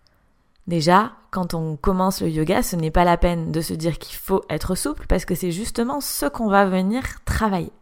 déjà, 0.66 1.12
quand 1.30 1.54
on 1.54 1.76
commence 1.76 2.20
le 2.20 2.30
yoga, 2.30 2.64
ce 2.64 2.74
n'est 2.74 2.90
pas 2.90 3.04
la 3.04 3.16
peine 3.16 3.52
de 3.52 3.60
se 3.60 3.74
dire 3.74 4.00
qu'il 4.00 4.16
faut 4.16 4.42
être 4.50 4.74
souple 4.74 5.06
parce 5.06 5.24
que 5.24 5.36
c'est 5.36 5.52
justement 5.52 6.00
ce 6.00 6.26
qu'on 6.26 6.48
va 6.48 6.66
venir 6.66 7.24
travailler. 7.24 7.72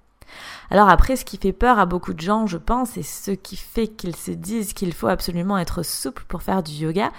Alors 0.71 0.89
après, 0.89 1.17
ce 1.17 1.25
qui 1.25 1.37
fait 1.37 1.53
peur 1.53 1.79
à 1.79 1.87
beaucoup 1.87 2.15
de 2.15 2.21
gens, 2.21 2.47
je 2.47 2.57
pense, 2.57 2.97
et 2.97 3.03
ce 3.03 3.33
qui 3.33 3.57
fait 3.57 3.89
qu'ils 3.89 4.15
se 4.15 4.31
disent 4.31 4.73
qu'il 4.73 4.93
faut 4.93 5.09
absolument 5.09 5.59
être 5.59 5.83
souple 5.83 6.25
pour 6.29 6.43
faire 6.43 6.63
du 6.63 6.73
yoga, 6.73 7.11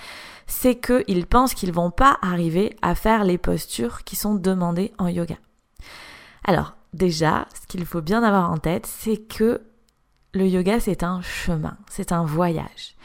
c'est 0.48 0.76
qu'ils 0.76 1.28
pensent 1.28 1.54
qu'ils 1.54 1.74
vont 1.74 1.92
pas 1.92 2.18
arriver 2.22 2.76
à 2.82 2.96
faire 2.96 3.26
les 3.26 3.38
postures 3.38 4.04
qui 4.04 4.16
sont 4.16 4.36
demandées 4.36 4.94
en 4.98 5.08
yoga. 5.08 5.36
Alors, 6.46 6.76
déjà, 6.94 7.48
ce 7.54 7.68
qu'il 7.68 7.86
faut 7.86 8.02
bien 8.02 8.24
avoir 8.24 8.52
en 8.52 8.58
tête, 8.58 8.86
c'est 8.86 9.18
que 9.18 9.62
le 10.34 10.48
yoga, 10.48 10.80
c'est 10.80 11.04
un 11.04 11.22
chemin, 11.22 11.78
c'est 11.90 12.14
un 12.14 12.24
voyage. 12.24 12.96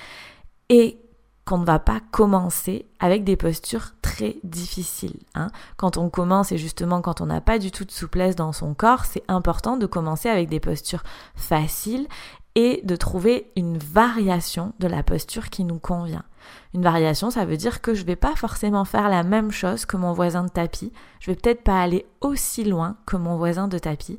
Et 0.68 0.98
qu'on 1.46 1.58
ne 1.58 1.64
va 1.64 1.78
pas 1.78 2.00
commencer 2.10 2.86
avec 2.98 3.22
des 3.24 3.36
postures 3.36 3.92
très 4.02 4.36
difficiles. 4.42 5.20
Hein. 5.34 5.48
Quand 5.76 5.96
on 5.96 6.10
commence, 6.10 6.50
et 6.50 6.58
justement 6.58 7.00
quand 7.00 7.20
on 7.20 7.26
n'a 7.26 7.40
pas 7.40 7.58
du 7.58 7.70
tout 7.70 7.84
de 7.84 7.92
souplesse 7.92 8.34
dans 8.34 8.52
son 8.52 8.74
corps, 8.74 9.04
c'est 9.04 9.22
important 9.28 9.76
de 9.76 9.86
commencer 9.86 10.28
avec 10.28 10.48
des 10.48 10.60
postures 10.60 11.04
faciles 11.36 12.08
et 12.56 12.80
de 12.84 12.96
trouver 12.96 13.52
une 13.54 13.78
variation 13.78 14.72
de 14.80 14.88
la 14.88 15.04
posture 15.04 15.48
qui 15.48 15.62
nous 15.62 15.78
convient. 15.78 16.24
Une 16.74 16.82
variation, 16.82 17.30
ça 17.30 17.44
veut 17.44 17.56
dire 17.56 17.80
que 17.80 17.94
je 17.94 18.04
vais 18.04 18.16
pas 18.16 18.34
forcément 18.34 18.84
faire 18.84 19.08
la 19.08 19.22
même 19.22 19.52
chose 19.52 19.86
que 19.86 19.96
mon 19.96 20.12
voisin 20.12 20.42
de 20.42 20.48
tapis. 20.48 20.92
Je 21.20 21.30
vais 21.30 21.36
peut-être 21.36 21.62
pas 21.62 21.80
aller 21.80 22.06
aussi 22.20 22.64
loin 22.64 22.96
que 23.06 23.16
mon 23.16 23.36
voisin 23.36 23.68
de 23.68 23.78
tapis, 23.78 24.18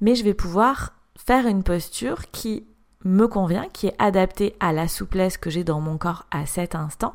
mais 0.00 0.14
je 0.16 0.24
vais 0.24 0.34
pouvoir 0.34 0.94
faire 1.16 1.46
une 1.46 1.62
posture 1.62 2.30
qui 2.32 2.66
me 3.04 3.26
convient, 3.26 3.68
qui 3.72 3.86
est 3.86 3.96
adaptée 3.98 4.56
à 4.60 4.72
la 4.72 4.88
souplesse 4.88 5.36
que 5.36 5.50
j'ai 5.50 5.64
dans 5.64 5.80
mon 5.80 5.98
corps 5.98 6.24
à 6.30 6.46
cet 6.46 6.74
instant 6.74 7.14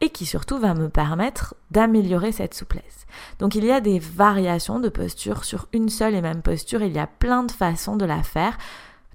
et 0.00 0.10
qui 0.10 0.26
surtout 0.26 0.58
va 0.58 0.74
me 0.74 0.88
permettre 0.88 1.54
d'améliorer 1.70 2.32
cette 2.32 2.54
souplesse. 2.54 3.06
Donc 3.38 3.54
il 3.54 3.64
y 3.64 3.70
a 3.70 3.80
des 3.80 3.98
variations 3.98 4.80
de 4.80 4.88
posture 4.88 5.44
sur 5.44 5.68
une 5.72 5.88
seule 5.88 6.14
et 6.14 6.22
même 6.22 6.42
posture, 6.42 6.82
il 6.82 6.92
y 6.92 6.98
a 6.98 7.06
plein 7.06 7.44
de 7.44 7.52
façons 7.52 7.96
de 7.96 8.04
la 8.04 8.22
faire 8.22 8.58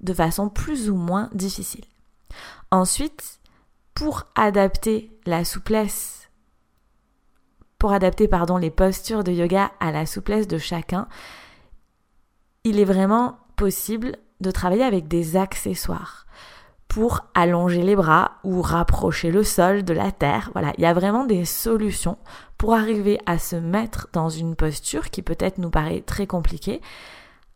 de 0.02 0.14
façon 0.14 0.50
plus 0.50 0.90
ou 0.90 0.96
moins 0.96 1.30
difficile. 1.34 1.86
Ensuite, 2.72 3.40
pour 3.94 4.26
adapter 4.36 5.12
la 5.26 5.46
souplesse, 5.46 6.30
pour 7.78 7.94
adapter 7.94 8.28
pardon 8.28 8.58
les 8.58 8.72
postures 8.72 9.24
de 9.24 9.32
yoga 9.32 9.72
à 9.80 9.92
la 9.92 10.06
souplesse 10.06 10.48
de 10.48 10.58
chacun, 10.58 11.08
il 12.64 12.80
est 12.80 12.86
vraiment 12.86 13.38
possible 13.56 14.18
de 14.42 14.52
travailler 14.52 14.84
avec 14.84 15.08
des 15.08 15.36
accessoires 15.36 16.26
pour 16.88 17.22
allonger 17.34 17.82
les 17.82 17.96
bras 17.96 18.34
ou 18.44 18.62
rapprocher 18.62 19.32
le 19.32 19.44
sol 19.44 19.84
de 19.84 19.94
la 19.94 20.12
terre. 20.12 20.52
Voilà, 20.54 20.74
il 20.78 20.84
y 20.84 20.86
a 20.86 20.94
vraiment 20.94 21.26
des 21.26 21.44
solutions 21.44 22.18
pour 22.58 22.76
arriver 22.76 23.20
à 23.26 23.40
se 23.40 23.56
mettre 23.56 24.10
dans 24.14 24.30
une 24.30 24.56
posture 24.56 25.10
qui 25.10 25.22
peut-être 25.24 25.58
nous 25.58 25.72
paraît 25.72 26.02
très 26.02 26.28
compliquée 26.28 26.82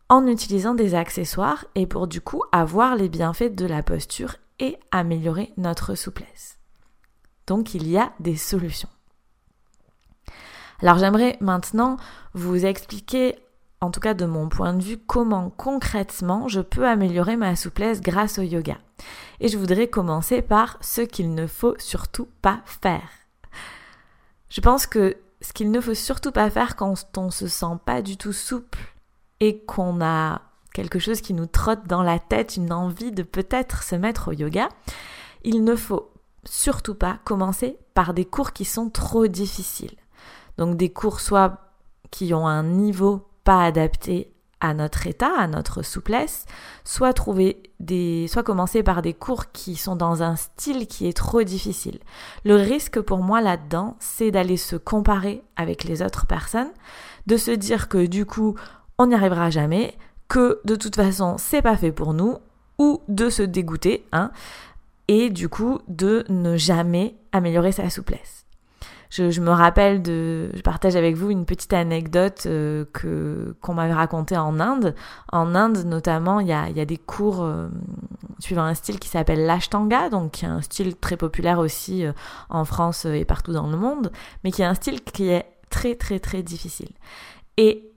en 0.09 0.25
utilisant 0.25 0.73
des 0.73 0.95
accessoires 0.95 1.65
et 1.75 1.85
pour 1.85 2.07
du 2.07 2.19
coup 2.19 2.41
avoir 2.51 2.95
les 2.95 3.09
bienfaits 3.09 3.53
de 3.53 3.65
la 3.65 3.83
posture 3.83 4.37
et 4.59 4.77
améliorer 4.91 5.53
notre 5.57 5.95
souplesse. 5.95 6.57
Donc 7.45 7.73
il 7.75 7.87
y 7.87 7.97
a 7.97 8.11
des 8.19 8.35
solutions. 8.35 8.89
Alors 10.81 10.97
j'aimerais 10.97 11.37
maintenant 11.41 11.97
vous 12.33 12.65
expliquer 12.65 13.35
en 13.81 13.91
tout 13.91 13.99
cas 13.99 14.13
de 14.13 14.25
mon 14.25 14.49
point 14.49 14.73
de 14.73 14.83
vue, 14.83 14.97
comment 14.97 15.49
concrètement 15.51 16.47
je 16.47 16.61
peux 16.61 16.87
améliorer 16.87 17.37
ma 17.37 17.55
souplesse 17.55 18.01
grâce 18.01 18.39
au 18.39 18.41
yoga. 18.41 18.77
Et 19.39 19.47
je 19.47 19.57
voudrais 19.57 19.87
commencer 19.87 20.41
par 20.41 20.77
ce 20.81 21.01
qu'il 21.01 21.35
ne 21.35 21.45
faut 21.45 21.75
surtout 21.77 22.27
pas 22.41 22.61
faire. 22.65 23.09
Je 24.49 24.61
pense 24.61 24.87
que 24.87 25.17
ce 25.41 25.53
qu'il 25.53 25.69
ne 25.69 25.81
faut 25.81 25.93
surtout 25.93 26.31
pas 26.31 26.49
faire 26.49 26.75
quand 26.75 26.95
on 27.17 27.29
se 27.29 27.47
sent 27.47 27.77
pas 27.85 28.01
du 28.01 28.17
tout 28.17 28.33
souple 28.33 28.79
et 29.39 29.63
qu'on 29.65 30.01
a 30.01 30.41
quelque 30.73 30.99
chose 30.99 31.21
qui 31.21 31.33
nous 31.33 31.45
trotte 31.45 31.85
dans 31.87 32.01
la 32.01 32.17
tête, 32.17 32.57
une 32.57 32.73
envie 32.73 33.11
de 33.11 33.23
peut-être 33.23 33.83
se 33.83 33.95
mettre 33.95 34.29
au 34.29 34.31
yoga, 34.31 34.69
il 35.43 35.63
ne 35.63 35.75
faut 35.75 36.11
surtout 36.43 36.95
pas 36.95 37.19
commencer 37.23 37.77
par 37.93 38.13
des 38.13 38.25
cours 38.25 38.53
qui 38.53 38.65
sont 38.65 38.89
trop 38.89 39.27
difficiles. 39.27 39.97
Donc 40.57 40.77
des 40.77 40.89
cours 40.91 41.19
qui 42.09 42.33
ont 42.33 42.47
un 42.47 42.63
niveau 42.63 43.27
pas 43.47 43.71
à 44.59 44.73
notre 44.73 45.07
état, 45.07 45.31
à 45.39 45.47
notre 45.47 45.81
souplesse, 45.81 46.45
soit 46.83 47.13
trouver 47.13 47.63
des, 47.79 48.27
soit 48.27 48.43
commencer 48.43 48.83
par 48.83 49.01
des 49.01 49.13
cours 49.13 49.53
qui 49.53 49.77
sont 49.77 49.95
dans 49.95 50.21
un 50.21 50.35
style 50.35 50.85
qui 50.85 51.07
est 51.07 51.15
trop 51.15 51.43
difficile. 51.43 51.99
Le 52.43 52.55
risque 52.55 52.99
pour 52.99 53.19
moi 53.19 53.39
là-dedans, 53.39 53.95
c'est 53.99 54.31
d'aller 54.31 54.57
se 54.57 54.75
comparer 54.75 55.45
avec 55.55 55.85
les 55.85 56.01
autres 56.01 56.27
personnes, 56.27 56.73
de 57.25 57.37
se 57.37 57.51
dire 57.51 57.87
que 57.87 58.05
du 58.05 58.25
coup, 58.25 58.55
on 58.97 59.07
n'y 59.07 59.15
arrivera 59.15 59.49
jamais, 59.49 59.97
que 60.27 60.59
de 60.65 60.75
toute 60.75 60.97
façon, 60.97 61.37
c'est 61.37 61.61
pas 61.61 61.77
fait 61.77 61.93
pour 61.93 62.13
nous, 62.13 62.39
ou 62.79 62.99
de 63.07 63.29
se 63.29 63.43
dégoûter, 63.43 64.05
hein, 64.11 64.31
et 65.07 65.29
du 65.29 65.47
coup, 65.47 65.79
de 65.87 66.25
ne 66.27 66.57
jamais 66.57 67.15
améliorer 67.31 67.71
sa 67.71 67.89
souplesse. 67.89 68.46
Je, 69.09 69.41
me 69.41 69.51
rappelle 69.51 70.01
de, 70.01 70.51
je 70.53 70.61
partage 70.61 70.95
avec 70.95 71.15
vous 71.15 71.29
une 71.29 71.45
petite 71.45 71.73
anecdote 71.73 72.43
euh, 72.45 72.85
que 72.93 73.55
qu'on 73.61 73.73
m'avait 73.73 73.93
racontée 73.93 74.37
en 74.37 74.59
Inde. 74.59 74.95
En 75.31 75.55
Inde, 75.55 75.85
notamment, 75.85 76.39
il 76.39 76.47
y 76.47 76.53
a, 76.53 76.69
y 76.69 76.79
a 76.79 76.85
des 76.85 76.97
cours 76.97 77.43
euh, 77.43 77.69
suivant 78.39 78.63
un 78.63 78.73
style 78.73 78.99
qui 78.99 79.09
s'appelle 79.09 79.45
l'ashtanga, 79.45 80.09
donc 80.09 80.31
qui 80.31 80.45
est 80.45 80.49
un 80.49 80.61
style 80.61 80.95
très 80.95 81.17
populaire 81.17 81.59
aussi 81.59 82.05
euh, 82.05 82.11
en 82.49 82.65
France 82.65 83.05
et 83.05 83.25
partout 83.25 83.53
dans 83.53 83.67
le 83.67 83.77
monde, 83.77 84.11
mais 84.43 84.51
qui 84.51 84.61
est 84.61 84.65
un 84.65 84.75
style 84.75 85.01
qui 85.01 85.29
est 85.29 85.45
très 85.69 85.95
très 85.95 86.19
très 86.19 86.43
difficile. 86.43 86.89
Et 87.57 87.91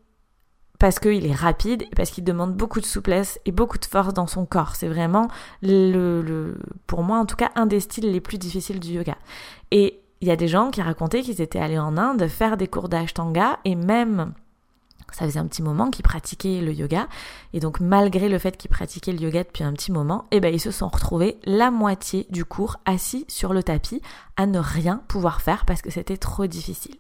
parce 0.78 0.98
qu'il 0.98 1.26
est 1.26 1.34
rapide 1.34 1.84
parce 1.94 2.10
qu'il 2.10 2.24
demande 2.24 2.54
beaucoup 2.54 2.80
de 2.80 2.86
souplesse 2.86 3.38
et 3.44 3.52
beaucoup 3.52 3.78
de 3.78 3.84
force 3.84 4.14
dans 4.14 4.26
son 4.26 4.46
corps. 4.46 4.74
C'est 4.74 4.88
vraiment 4.88 5.28
le, 5.62 6.22
le, 6.22 6.58
pour 6.86 7.02
moi 7.02 7.18
en 7.18 7.26
tout 7.26 7.36
cas, 7.36 7.50
un 7.54 7.66
des 7.66 7.80
styles 7.80 8.10
les 8.10 8.20
plus 8.20 8.38
difficiles 8.38 8.80
du 8.80 8.92
yoga. 8.92 9.16
Et 9.70 9.99
il 10.20 10.28
y 10.28 10.30
a 10.30 10.36
des 10.36 10.48
gens 10.48 10.70
qui 10.70 10.82
racontaient 10.82 11.22
qu'ils 11.22 11.40
étaient 11.40 11.58
allés 11.58 11.78
en 11.78 11.96
Inde 11.96 12.26
faire 12.28 12.56
des 12.56 12.68
cours 12.68 12.88
d'ashtanga 12.88 13.58
et 13.64 13.74
même 13.74 14.34
ça 15.12 15.24
faisait 15.24 15.40
un 15.40 15.46
petit 15.46 15.62
moment 15.62 15.90
qu'ils 15.90 16.04
pratiquaient 16.04 16.60
le 16.60 16.72
yoga 16.72 17.08
et 17.52 17.60
donc 17.60 17.80
malgré 17.80 18.28
le 18.28 18.38
fait 18.38 18.56
qu'ils 18.56 18.70
pratiquaient 18.70 19.12
le 19.12 19.20
yoga 19.20 19.42
depuis 19.42 19.64
un 19.64 19.72
petit 19.72 19.92
moment, 19.92 20.26
eh 20.30 20.40
ben 20.40 20.54
ils 20.54 20.60
se 20.60 20.70
sont 20.70 20.88
retrouvés 20.88 21.38
la 21.44 21.70
moitié 21.70 22.26
du 22.30 22.44
cours 22.44 22.76
assis 22.84 23.24
sur 23.28 23.52
le 23.52 23.62
tapis 23.62 24.02
à 24.36 24.46
ne 24.46 24.58
rien 24.58 25.02
pouvoir 25.08 25.40
faire 25.40 25.64
parce 25.64 25.82
que 25.82 25.90
c'était 25.90 26.16
trop 26.16 26.46
difficile. 26.46 26.96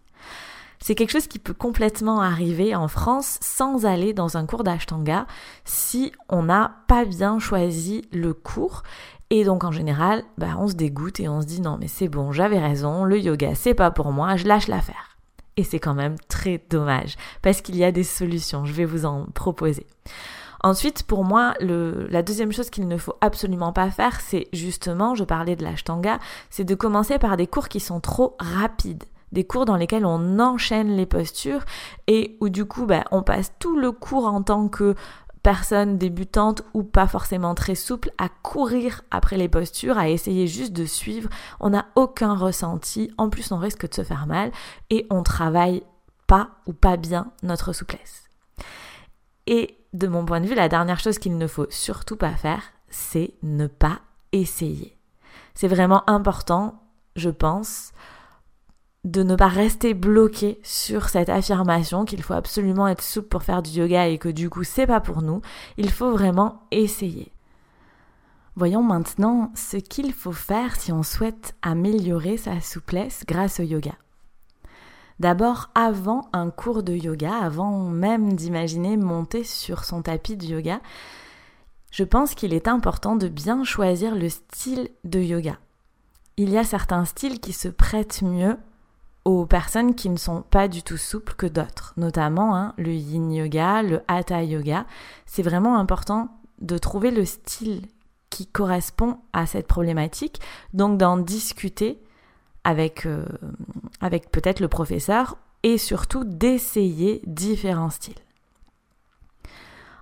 C'est 0.82 0.94
quelque 0.94 1.12
chose 1.12 1.26
qui 1.26 1.38
peut 1.38 1.52
complètement 1.52 2.22
arriver 2.22 2.74
en 2.74 2.88
France 2.88 3.38
sans 3.42 3.84
aller 3.84 4.14
dans 4.14 4.38
un 4.38 4.46
cours 4.46 4.64
d'ashtanga 4.64 5.26
si 5.66 6.10
on 6.30 6.44
n'a 6.44 6.78
pas 6.88 7.04
bien 7.04 7.38
choisi 7.38 8.02
le 8.12 8.32
cours 8.32 8.82
et 9.30 9.44
donc 9.44 9.64
en 9.64 9.72
général, 9.72 10.24
bah, 10.38 10.56
on 10.58 10.68
se 10.68 10.74
dégoûte 10.74 11.20
et 11.20 11.28
on 11.28 11.40
se 11.40 11.46
dit 11.46 11.60
non 11.60 11.78
mais 11.80 11.88
c'est 11.88 12.08
bon, 12.08 12.32
j'avais 12.32 12.58
raison, 12.58 13.04
le 13.04 13.18
yoga 13.18 13.54
c'est 13.54 13.74
pas 13.74 13.90
pour 13.90 14.12
moi, 14.12 14.36
je 14.36 14.46
lâche 14.46 14.68
l'affaire. 14.68 15.16
Et 15.56 15.64
c'est 15.64 15.78
quand 15.78 15.94
même 15.94 16.16
très 16.28 16.62
dommage 16.70 17.16
parce 17.42 17.60
qu'il 17.60 17.76
y 17.76 17.84
a 17.84 17.92
des 17.92 18.04
solutions, 18.04 18.64
je 18.64 18.72
vais 18.72 18.84
vous 18.84 19.04
en 19.04 19.26
proposer. 19.26 19.86
Ensuite, 20.62 21.04
pour 21.04 21.24
moi, 21.24 21.54
le, 21.60 22.06
la 22.10 22.22
deuxième 22.22 22.52
chose 22.52 22.68
qu'il 22.68 22.86
ne 22.86 22.98
faut 22.98 23.14
absolument 23.22 23.72
pas 23.72 23.90
faire, 23.90 24.20
c'est 24.20 24.48
justement, 24.52 25.14
je 25.14 25.24
parlais 25.24 25.56
de 25.56 25.64
l'ashtanga, 25.64 26.18
c'est 26.50 26.64
de 26.64 26.74
commencer 26.74 27.18
par 27.18 27.38
des 27.38 27.46
cours 27.46 27.68
qui 27.68 27.80
sont 27.80 28.00
trop 28.00 28.36
rapides 28.38 29.04
des 29.32 29.44
cours 29.44 29.64
dans 29.64 29.76
lesquels 29.76 30.04
on 30.04 30.38
enchaîne 30.38 30.96
les 30.96 31.06
postures 31.06 31.64
et 32.06 32.36
où 32.40 32.48
du 32.48 32.64
coup 32.64 32.86
bah, 32.86 33.04
on 33.10 33.22
passe 33.22 33.52
tout 33.58 33.76
le 33.76 33.92
cours 33.92 34.26
en 34.26 34.42
tant 34.42 34.68
que 34.68 34.94
personne 35.42 35.98
débutante 35.98 36.62
ou 36.74 36.82
pas 36.82 37.06
forcément 37.06 37.54
très 37.54 37.74
souple 37.74 38.10
à 38.18 38.28
courir 38.28 39.02
après 39.10 39.36
les 39.36 39.48
postures, 39.48 39.98
à 39.98 40.08
essayer 40.08 40.46
juste 40.46 40.72
de 40.72 40.84
suivre. 40.84 41.30
On 41.60 41.70
n'a 41.70 41.86
aucun 41.94 42.34
ressenti. 42.34 43.10
En 43.18 43.30
plus, 43.30 43.52
on 43.52 43.58
risque 43.58 43.88
de 43.88 43.94
se 43.94 44.04
faire 44.04 44.26
mal 44.26 44.52
et 44.90 45.06
on 45.10 45.22
travaille 45.22 45.82
pas 46.26 46.50
ou 46.66 46.72
pas 46.72 46.96
bien 46.96 47.32
notre 47.42 47.72
souplesse. 47.72 48.24
Et 49.46 49.78
de 49.92 50.06
mon 50.06 50.24
point 50.24 50.40
de 50.40 50.46
vue, 50.46 50.54
la 50.54 50.68
dernière 50.68 51.00
chose 51.00 51.18
qu'il 51.18 51.36
ne 51.36 51.46
faut 51.46 51.66
surtout 51.70 52.16
pas 52.16 52.36
faire, 52.36 52.62
c'est 52.88 53.34
ne 53.42 53.66
pas 53.66 54.00
essayer. 54.32 54.96
C'est 55.54 55.68
vraiment 55.68 56.08
important, 56.08 56.82
je 57.16 57.30
pense, 57.30 57.92
de 59.04 59.22
ne 59.22 59.34
pas 59.34 59.48
rester 59.48 59.94
bloqué 59.94 60.60
sur 60.62 61.08
cette 61.08 61.30
affirmation 61.30 62.04
qu'il 62.04 62.22
faut 62.22 62.34
absolument 62.34 62.88
être 62.88 63.02
souple 63.02 63.28
pour 63.28 63.42
faire 63.42 63.62
du 63.62 63.70
yoga 63.70 64.08
et 64.08 64.18
que 64.18 64.28
du 64.28 64.50
coup 64.50 64.64
c'est 64.64 64.86
pas 64.86 65.00
pour 65.00 65.22
nous. 65.22 65.40
Il 65.78 65.90
faut 65.90 66.10
vraiment 66.10 66.62
essayer. 66.70 67.32
Voyons 68.56 68.82
maintenant 68.82 69.52
ce 69.54 69.78
qu'il 69.78 70.12
faut 70.12 70.32
faire 70.32 70.76
si 70.76 70.92
on 70.92 71.02
souhaite 71.02 71.54
améliorer 71.62 72.36
sa 72.36 72.60
souplesse 72.60 73.24
grâce 73.26 73.60
au 73.60 73.62
yoga. 73.62 73.94
D'abord, 75.18 75.70
avant 75.74 76.28
un 76.32 76.50
cours 76.50 76.82
de 76.82 76.94
yoga, 76.94 77.34
avant 77.34 77.78
même 77.80 78.34
d'imaginer 78.34 78.96
monter 78.96 79.44
sur 79.44 79.84
son 79.84 80.02
tapis 80.02 80.36
de 80.36 80.46
yoga, 80.46 80.80
je 81.90 82.04
pense 82.04 82.34
qu'il 82.34 82.54
est 82.54 82.68
important 82.68 83.16
de 83.16 83.28
bien 83.28 83.64
choisir 83.64 84.14
le 84.14 84.28
style 84.28 84.88
de 85.04 85.20
yoga. 85.20 85.58
Il 86.36 86.50
y 86.50 86.58
a 86.58 86.64
certains 86.64 87.04
styles 87.04 87.40
qui 87.40 87.52
se 87.52 87.68
prêtent 87.68 88.22
mieux 88.22 88.56
aux 89.30 89.46
personnes 89.46 89.94
qui 89.94 90.10
ne 90.10 90.16
sont 90.16 90.42
pas 90.42 90.68
du 90.68 90.82
tout 90.82 90.96
souples 90.96 91.34
que 91.34 91.46
d'autres, 91.46 91.94
notamment 91.96 92.56
hein, 92.56 92.74
le 92.76 92.92
yin 92.92 93.32
yoga, 93.32 93.82
le 93.82 94.02
hatha 94.08 94.42
yoga. 94.42 94.86
C'est 95.26 95.42
vraiment 95.42 95.78
important 95.78 96.28
de 96.60 96.78
trouver 96.78 97.10
le 97.10 97.24
style 97.24 97.82
qui 98.28 98.46
correspond 98.46 99.18
à 99.32 99.46
cette 99.46 99.66
problématique, 99.66 100.40
donc 100.72 100.98
d'en 100.98 101.16
discuter 101.16 102.00
avec, 102.64 103.06
euh, 103.06 103.24
avec 104.00 104.30
peut-être 104.30 104.60
le 104.60 104.68
professeur 104.68 105.36
et 105.62 105.78
surtout 105.78 106.24
d'essayer 106.24 107.22
différents 107.26 107.90
styles. 107.90 108.14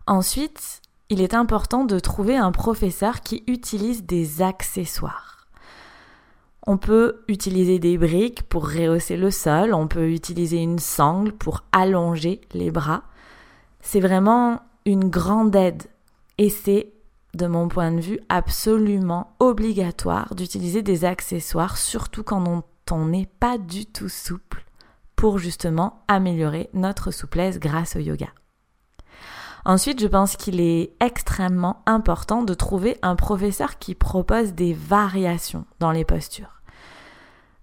Ensuite, 0.07 0.83
il 1.11 1.21
est 1.21 1.35
important 1.35 1.85
de 1.85 1.99
trouver 1.99 2.37
un 2.37 2.53
professeur 2.53 3.21
qui 3.21 3.45
utilise 3.47 4.05
des 4.05 4.43
accessoires. 4.43 5.38
On 6.67 6.77
peut 6.77 7.25
utiliser 7.29 7.79
des 7.79 7.97
briques 7.97 8.43
pour 8.43 8.69
rehausser 8.69 9.17
le 9.17 9.31
sol, 9.31 9.73
on 9.73 9.89
peut 9.89 10.11
utiliser 10.11 10.59
une 10.59 10.79
sangle 10.79 11.33
pour 11.33 11.65
allonger 11.73 12.41
les 12.53 12.71
bras. 12.71 13.05
C'est 13.81 14.01
vraiment 14.01 14.61
une 14.85 15.09
grande 15.09 15.55
aide 15.57 15.85
et 16.37 16.51
c'est, 16.51 16.93
de 17.35 17.47
mon 17.47 17.69
point 17.69 17.93
de 17.93 18.01
vue, 18.01 18.21
absolument 18.29 19.35
obligatoire 19.39 20.35
d'utiliser 20.35 20.83
des 20.83 21.05
accessoires, 21.05 21.77
surtout 21.77 22.23
quand 22.23 22.65
on 22.91 23.05
n'est 23.07 23.29
pas 23.39 23.59
du 23.59 23.87
tout 23.87 24.09
souple, 24.09 24.65
pour 25.17 25.39
justement 25.39 26.05
améliorer 26.09 26.71
notre 26.75 27.11
souplesse 27.11 27.59
grâce 27.59 27.97
au 27.97 28.01
yoga. 28.01 28.29
Ensuite, 29.69 30.01
je 30.01 30.07
pense 30.07 30.39
qu'il 30.39 30.63
est 30.63 30.93
extrêmement 30.99 31.83
important 31.85 32.43
de 32.43 32.55
trouver 32.55 32.97
un 33.03 33.17
professeur 33.17 33.79
qui 33.79 33.95
propose 33.95 34.55
des 34.55 34.73
variations 34.73 35.67
dans 35.79 35.91
les 35.91 36.07
postures. 36.07 36.63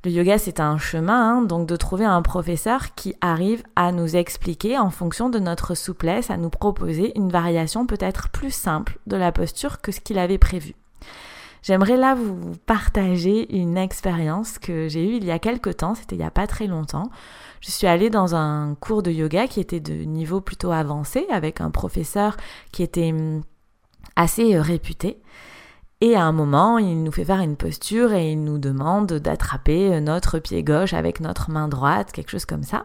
Le 0.04 0.12
yoga, 0.12 0.38
c'est 0.38 0.60
un 0.60 0.78
chemin, 0.78 1.38
hein, 1.38 1.42
donc 1.42 1.68
de 1.68 1.76
trouver 1.76 2.06
un 2.06 2.22
professeur 2.22 2.94
qui 2.94 3.16
arrive 3.22 3.64
à 3.76 3.92
nous 3.92 4.16
expliquer 4.16 4.78
en 4.78 4.92
fonction 4.92 5.30
de 5.30 5.40
notre 5.40 5.74
souplesse, 5.74 6.30
à 6.30 6.38
nous 6.38 6.52
proposer 6.52 7.12
une 7.18 7.32
variation 7.32 7.88
peut-être 7.88 8.30
plus 8.30 8.54
simple 8.54 9.00
de 9.08 9.16
la 9.16 9.32
posture 9.32 9.82
que 9.82 9.92
ce 9.92 10.00
qu'il 10.00 10.20
avait 10.20 10.38
prévu. 10.38 10.76
J'aimerais 11.66 11.98
là 11.98 12.14
vous 12.14 12.54
partager 12.68 13.58
une 13.58 13.76
expérience 13.76 14.60
que 14.60 14.88
j'ai 14.88 15.04
eue 15.04 15.16
il 15.16 15.26
y 15.26 15.32
a 15.32 15.40
quelque 15.40 15.72
temps, 15.72 15.96
c'était 15.96 16.16
il 16.16 16.20
n'y 16.20 16.24
a 16.24 16.30
pas 16.30 16.46
très 16.46 16.68
longtemps. 16.68 17.10
Je 17.60 17.72
suis 17.72 17.88
allée 17.88 18.12
dans 18.12 18.36
un 18.36 18.76
cours 18.76 19.02
de 19.02 19.10
yoga 19.10 19.48
qui 19.48 19.62
était 19.62 19.80
de 19.80 19.96
niveau 20.04 20.42
plutôt 20.42 20.70
avancé 20.70 21.26
avec 21.32 21.62
un 21.62 21.72
professeur 21.72 22.38
qui 22.72 22.84
était 22.84 23.12
hum, 23.12 23.42
assez 24.16 24.56
euh, 24.56 24.62
réputé. 24.62 25.20
Et 26.02 26.16
à 26.16 26.24
un 26.26 26.34
moment, 26.34 26.78
il 26.78 27.02
nous 27.02 27.12
fait 27.12 27.26
faire 27.26 27.40
une 27.40 27.58
posture 27.58 28.14
et 28.14 28.34
il 28.34 28.44
nous 28.44 28.60
demande 28.60 29.14
d'attraper 29.14 29.96
euh, 29.96 30.02
notre 30.02 30.38
pied 30.38 30.62
gauche 30.62 30.94
avec 30.94 31.20
notre 31.20 31.50
main 31.50 31.68
droite, 31.68 32.12
quelque 32.12 32.30
chose 32.30 32.46
comme 32.46 32.62
ça. 32.62 32.84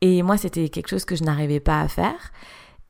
Et 0.00 0.22
moi, 0.22 0.36
c'était 0.36 0.68
quelque 0.68 0.90
chose 0.90 1.06
que 1.06 1.16
je 1.16 1.24
n'arrivais 1.24 1.58
pas 1.58 1.80
à 1.80 1.88
faire. 1.88 2.30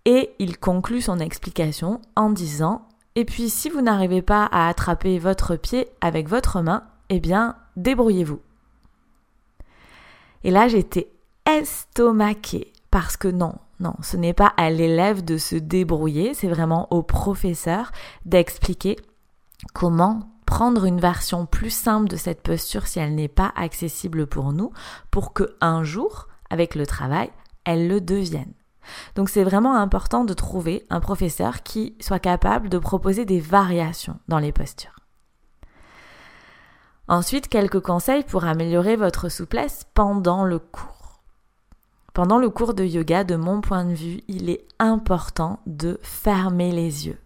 Et 0.04 0.34
il 0.38 0.58
conclut 0.58 1.00
son 1.00 1.20
explication 1.20 2.02
en 2.16 2.28
disant 2.28 2.86
et 3.16 3.24
puis 3.24 3.50
si 3.50 3.68
vous 3.70 3.80
n'arrivez 3.80 4.22
pas 4.22 4.44
à 4.44 4.68
attraper 4.68 5.18
votre 5.18 5.56
pied 5.56 5.88
avec 6.00 6.28
votre 6.28 6.60
main, 6.60 6.84
eh 7.08 7.18
bien 7.18 7.56
débrouillez-vous. 7.76 8.40
Et 10.44 10.50
là 10.52 10.68
j'étais 10.68 11.10
estomaquée 11.46 12.72
parce 12.90 13.16
que 13.16 13.28
non, 13.28 13.54
non, 13.80 13.94
ce 14.02 14.16
n'est 14.16 14.34
pas 14.34 14.52
à 14.56 14.70
l'élève 14.70 15.24
de 15.24 15.38
se 15.38 15.56
débrouiller, 15.56 16.34
c'est 16.34 16.48
vraiment 16.48 16.86
au 16.92 17.02
professeur 17.02 17.90
d'expliquer 18.24 18.96
comment 19.74 20.30
prendre 20.46 20.84
une 20.84 21.00
version 21.00 21.44
plus 21.44 21.70
simple 21.70 22.08
de 22.08 22.16
cette 22.16 22.42
posture 22.42 22.86
si 22.86 22.98
elle 22.98 23.14
n'est 23.14 23.28
pas 23.28 23.52
accessible 23.56 24.26
pour 24.26 24.52
nous, 24.52 24.72
pour 25.10 25.32
que 25.32 25.56
un 25.60 25.82
jour, 25.82 26.28
avec 26.50 26.74
le 26.74 26.86
travail, 26.86 27.30
elle 27.64 27.88
le 27.88 28.00
devienne. 28.00 28.52
Donc 29.14 29.28
c'est 29.28 29.44
vraiment 29.44 29.76
important 29.76 30.24
de 30.24 30.34
trouver 30.34 30.86
un 30.90 31.00
professeur 31.00 31.62
qui 31.62 31.96
soit 32.00 32.18
capable 32.18 32.68
de 32.68 32.78
proposer 32.78 33.24
des 33.24 33.40
variations 33.40 34.18
dans 34.28 34.38
les 34.38 34.52
postures. 34.52 34.96
Ensuite, 37.08 37.48
quelques 37.48 37.80
conseils 37.80 38.24
pour 38.24 38.44
améliorer 38.44 38.96
votre 38.96 39.28
souplesse 39.28 39.86
pendant 39.94 40.44
le 40.44 40.58
cours. 40.58 41.22
Pendant 42.14 42.38
le 42.38 42.50
cours 42.50 42.74
de 42.74 42.84
yoga, 42.84 43.24
de 43.24 43.36
mon 43.36 43.60
point 43.60 43.84
de 43.84 43.94
vue, 43.94 44.22
il 44.26 44.50
est 44.50 44.66
important 44.78 45.60
de 45.66 46.00
fermer 46.02 46.72
les 46.72 47.06
yeux. 47.06 47.18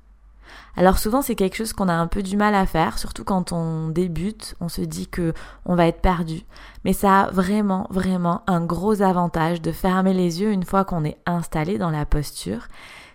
Alors 0.76 0.98
souvent 0.98 1.22
c'est 1.22 1.34
quelque 1.34 1.56
chose 1.56 1.72
qu'on 1.72 1.88
a 1.88 1.94
un 1.94 2.06
peu 2.06 2.22
du 2.22 2.36
mal 2.36 2.54
à 2.54 2.66
faire, 2.66 2.98
surtout 2.98 3.24
quand 3.24 3.52
on 3.52 3.88
débute, 3.88 4.54
on 4.60 4.68
se 4.68 4.82
dit 4.82 5.08
que 5.08 5.32
on 5.66 5.74
va 5.74 5.86
être 5.86 6.00
perdu. 6.00 6.42
Mais 6.84 6.92
ça 6.92 7.22
a 7.22 7.30
vraiment 7.30 7.86
vraiment 7.90 8.42
un 8.46 8.64
gros 8.64 9.02
avantage 9.02 9.60
de 9.60 9.72
fermer 9.72 10.14
les 10.14 10.40
yeux 10.40 10.52
une 10.52 10.64
fois 10.64 10.84
qu'on 10.84 11.04
est 11.04 11.18
installé 11.26 11.78
dans 11.78 11.90
la 11.90 12.06
posture, 12.06 12.68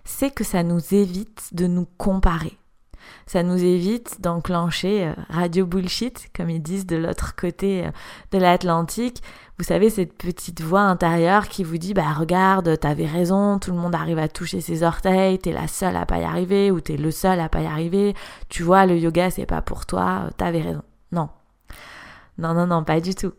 c'est 0.03 0.31
que 0.31 0.43
ça 0.43 0.63
nous 0.63 0.93
évite 0.93 1.49
de 1.53 1.67
nous 1.67 1.87
comparer. 1.97 2.57
Ça 3.25 3.43
nous 3.43 3.63
évite 3.63 4.21
d'enclencher 4.21 5.07
euh, 5.07 5.13
radio 5.29 5.65
bullshit, 5.65 6.29
comme 6.35 6.49
ils 6.49 6.61
disent 6.61 6.85
de 6.85 6.95
l'autre 6.95 7.35
côté 7.35 7.85
euh, 7.85 7.91
de 8.31 8.37
l'Atlantique, 8.37 9.21
vous 9.57 9.63
savez, 9.63 9.89
cette 9.89 10.13
petite 10.17 10.61
voix 10.61 10.81
intérieure 10.81 11.47
qui 11.47 11.63
vous 11.63 11.77
dit, 11.77 11.93
bah 11.93 12.11
regarde, 12.13 12.77
t'avais 12.77 13.05
raison, 13.05 13.57
tout 13.57 13.71
le 13.71 13.77
monde 13.77 13.95
arrive 13.95 14.19
à 14.19 14.27
toucher 14.27 14.59
ses 14.59 14.83
orteils, 14.83 15.39
t'es 15.39 15.53
la 15.53 15.67
seule 15.67 15.95
à 15.95 16.05
pas 16.05 16.19
y 16.19 16.23
arriver, 16.23 16.71
ou 16.71 16.81
t'es 16.81 16.97
le 16.97 17.09
seul 17.09 17.39
à 17.39 17.47
pas 17.47 17.61
y 17.61 17.65
arriver, 17.65 18.15
tu 18.49 18.63
vois, 18.63 18.85
le 18.85 18.97
yoga 18.97 19.29
c'est 19.29 19.45
pas 19.45 19.61
pour 19.61 19.85
toi, 19.85 20.29
t'avais 20.37 20.61
raison. 20.61 20.83
Non. 21.11 21.29
Non, 22.37 22.53
non, 22.53 22.67
non, 22.67 22.83
pas 22.83 22.99
du 22.99 23.15
tout. 23.15 23.31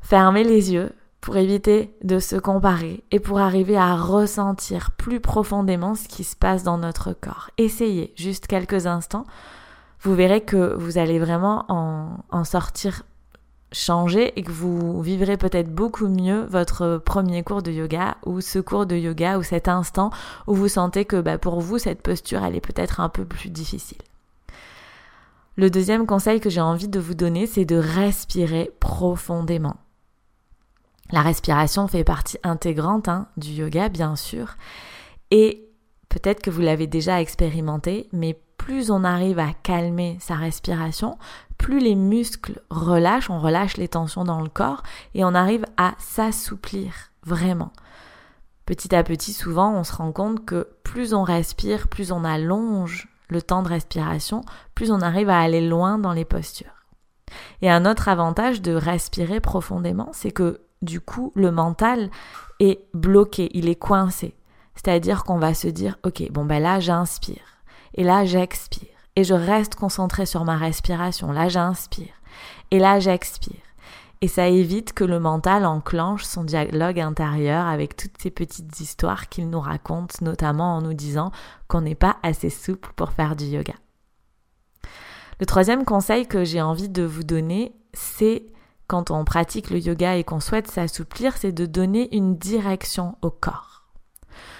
Fermez 0.00 0.42
les 0.42 0.72
yeux 0.72 0.92
pour 1.26 1.38
éviter 1.38 1.92
de 2.04 2.20
se 2.20 2.36
comparer 2.36 3.02
et 3.10 3.18
pour 3.18 3.40
arriver 3.40 3.76
à 3.76 3.96
ressentir 3.96 4.92
plus 4.92 5.18
profondément 5.18 5.96
ce 5.96 6.06
qui 6.06 6.22
se 6.22 6.36
passe 6.36 6.62
dans 6.62 6.78
notre 6.78 7.14
corps. 7.14 7.50
Essayez 7.58 8.14
juste 8.14 8.46
quelques 8.46 8.86
instants. 8.86 9.24
Vous 10.02 10.14
verrez 10.14 10.42
que 10.42 10.74
vous 10.74 10.98
allez 10.98 11.18
vraiment 11.18 11.64
en, 11.66 12.18
en 12.30 12.44
sortir 12.44 13.02
changer 13.72 14.38
et 14.38 14.44
que 14.44 14.52
vous 14.52 15.02
vivrez 15.02 15.36
peut-être 15.36 15.74
beaucoup 15.74 16.06
mieux 16.06 16.46
votre 16.48 17.02
premier 17.04 17.42
cours 17.42 17.64
de 17.64 17.72
yoga 17.72 18.18
ou 18.24 18.40
ce 18.40 18.60
cours 18.60 18.86
de 18.86 18.94
yoga 18.94 19.36
ou 19.36 19.42
cet 19.42 19.66
instant 19.66 20.10
où 20.46 20.54
vous 20.54 20.68
sentez 20.68 21.06
que 21.06 21.20
bah, 21.20 21.38
pour 21.38 21.60
vous 21.60 21.78
cette 21.78 22.02
posture 22.02 22.44
elle 22.44 22.54
est 22.54 22.60
peut-être 22.60 23.00
un 23.00 23.08
peu 23.08 23.24
plus 23.24 23.50
difficile. 23.50 23.98
Le 25.56 25.70
deuxième 25.70 26.06
conseil 26.06 26.38
que 26.38 26.50
j'ai 26.50 26.60
envie 26.60 26.86
de 26.86 27.00
vous 27.00 27.14
donner 27.14 27.48
c'est 27.48 27.64
de 27.64 27.74
respirer 27.74 28.70
profondément. 28.78 29.74
La 31.12 31.22
respiration 31.22 31.86
fait 31.88 32.04
partie 32.04 32.38
intégrante 32.42 33.08
hein, 33.08 33.28
du 33.36 33.50
yoga 33.50 33.88
bien 33.88 34.16
sûr 34.16 34.56
et 35.30 35.68
peut-être 36.08 36.42
que 36.42 36.50
vous 36.50 36.60
l'avez 36.60 36.86
déjà 36.86 37.20
expérimenté 37.20 38.08
mais 38.12 38.38
plus 38.66 38.90
on 38.90 39.04
arrive 39.04 39.38
à 39.38 39.52
calmer 39.62 40.16
sa 40.20 40.34
respiration, 40.34 41.18
plus 41.56 41.78
les 41.78 41.94
muscles 41.94 42.60
relâchent, 42.68 43.30
on 43.30 43.38
relâche 43.38 43.76
les 43.76 43.86
tensions 43.86 44.24
dans 44.24 44.40
le 44.40 44.48
corps 44.48 44.82
et 45.14 45.24
on 45.24 45.34
arrive 45.34 45.64
à 45.76 45.94
s'assouplir 45.98 46.92
vraiment. 47.22 47.72
Petit 48.64 48.92
à 48.92 49.04
petit, 49.04 49.32
souvent, 49.32 49.72
on 49.72 49.84
se 49.84 49.92
rend 49.92 50.10
compte 50.10 50.44
que 50.44 50.66
plus 50.82 51.14
on 51.14 51.22
respire, 51.22 51.86
plus 51.86 52.10
on 52.10 52.24
allonge 52.24 53.08
le 53.28 53.40
temps 53.40 53.62
de 53.62 53.68
respiration, 53.68 54.40
plus 54.74 54.90
on 54.90 55.00
arrive 55.00 55.28
à 55.28 55.38
aller 55.38 55.66
loin 55.66 55.98
dans 55.98 56.12
les 56.12 56.24
postures. 56.24 56.84
Et 57.62 57.70
un 57.70 57.86
autre 57.86 58.08
avantage 58.08 58.62
de 58.62 58.72
respirer 58.72 59.38
profondément, 59.38 60.10
c'est 60.12 60.32
que 60.32 60.60
du 60.82 61.00
coup, 61.00 61.32
le 61.34 61.50
mental 61.50 62.10
est 62.60 62.80
bloqué, 62.94 63.50
il 63.54 63.68
est 63.68 63.76
coincé. 63.76 64.34
C'est-à-dire 64.74 65.24
qu'on 65.24 65.38
va 65.38 65.54
se 65.54 65.68
dire, 65.68 65.98
ok, 66.04 66.30
bon 66.30 66.44
ben 66.44 66.62
là, 66.62 66.80
j'inspire. 66.80 67.62
Et 67.94 68.04
là, 68.04 68.24
j'expire 68.24 68.88
et 69.16 69.24
je 69.24 69.34
reste 69.34 69.74
concentré 69.74 70.26
sur 70.26 70.44
ma 70.44 70.56
respiration. 70.56 71.32
Là, 71.32 71.48
j'inspire 71.48 72.12
et 72.70 72.78
là, 72.78 73.00
j'expire. 73.00 73.56
Et 74.22 74.28
ça 74.28 74.48
évite 74.48 74.92
que 74.92 75.04
le 75.04 75.20
mental 75.20 75.66
enclenche 75.66 76.24
son 76.24 76.44
dialogue 76.44 77.00
intérieur 77.00 77.66
avec 77.66 77.96
toutes 77.96 78.16
ces 78.18 78.30
petites 78.30 78.80
histoires 78.80 79.28
qu'il 79.28 79.50
nous 79.50 79.60
raconte, 79.60 80.20
notamment 80.22 80.76
en 80.76 80.82
nous 80.82 80.94
disant 80.94 81.32
qu'on 81.68 81.82
n'est 81.82 81.94
pas 81.94 82.16
assez 82.22 82.48
souple 82.48 82.90
pour 82.96 83.12
faire 83.12 83.36
du 83.36 83.44
yoga. 83.44 83.74
Le 85.38 85.44
troisième 85.44 85.84
conseil 85.84 86.26
que 86.26 86.44
j'ai 86.44 86.62
envie 86.62 86.88
de 86.88 87.02
vous 87.02 87.24
donner, 87.24 87.74
c'est 87.92 88.46
quand 88.86 89.10
on 89.10 89.24
pratique 89.24 89.70
le 89.70 89.78
yoga 89.78 90.16
et 90.16 90.24
qu'on 90.24 90.40
souhaite 90.40 90.70
s'assouplir, 90.70 91.36
c'est 91.36 91.52
de 91.52 91.66
donner 91.66 92.14
une 92.14 92.36
direction 92.36 93.16
au 93.22 93.30
corps. 93.30 93.84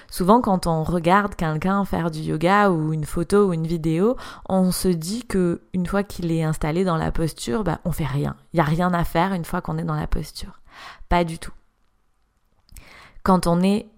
Souvent, 0.09 0.41
quand 0.41 0.67
on 0.67 0.85
regarde 0.85 1.35
quelqu'un 1.35 1.85
faire 1.85 2.11
du 2.11 2.21
yoga 2.21 2.71
ou 2.71 2.93
une 2.93 3.05
photo 3.05 3.49
ou 3.49 3.53
une 3.53 3.67
vidéo, 3.67 4.17
on 4.49 4.71
se 4.71 4.89
dit 4.89 5.25
que 5.25 5.63
une 5.73 5.87
fois 5.87 6.03
qu'il 6.05 6.31
est 6.31 6.45
installé 6.45 6.85
dans 6.85 6.97
la 6.97 7.13
posture, 7.13 7.65
bah, 7.65 7.81
on 7.85 7.93
fait 7.93 8.07
rien. 8.07 8.37
Il 8.53 8.59
y 8.59 8.61
a 8.61 8.65
rien 8.65 8.95
à 8.95 9.05
faire 9.05 9.33
une 9.33 9.45
fois 9.45 9.61
qu'on 9.61 9.79
est 9.79 9.85
dans 9.85 9.97
la 9.97 10.07
posture. 10.07 10.61
Pas 11.09 11.25
du 11.25 11.39
tout. 11.39 11.53
Quand 13.23 13.47
on 13.47 13.61
est 13.63 13.89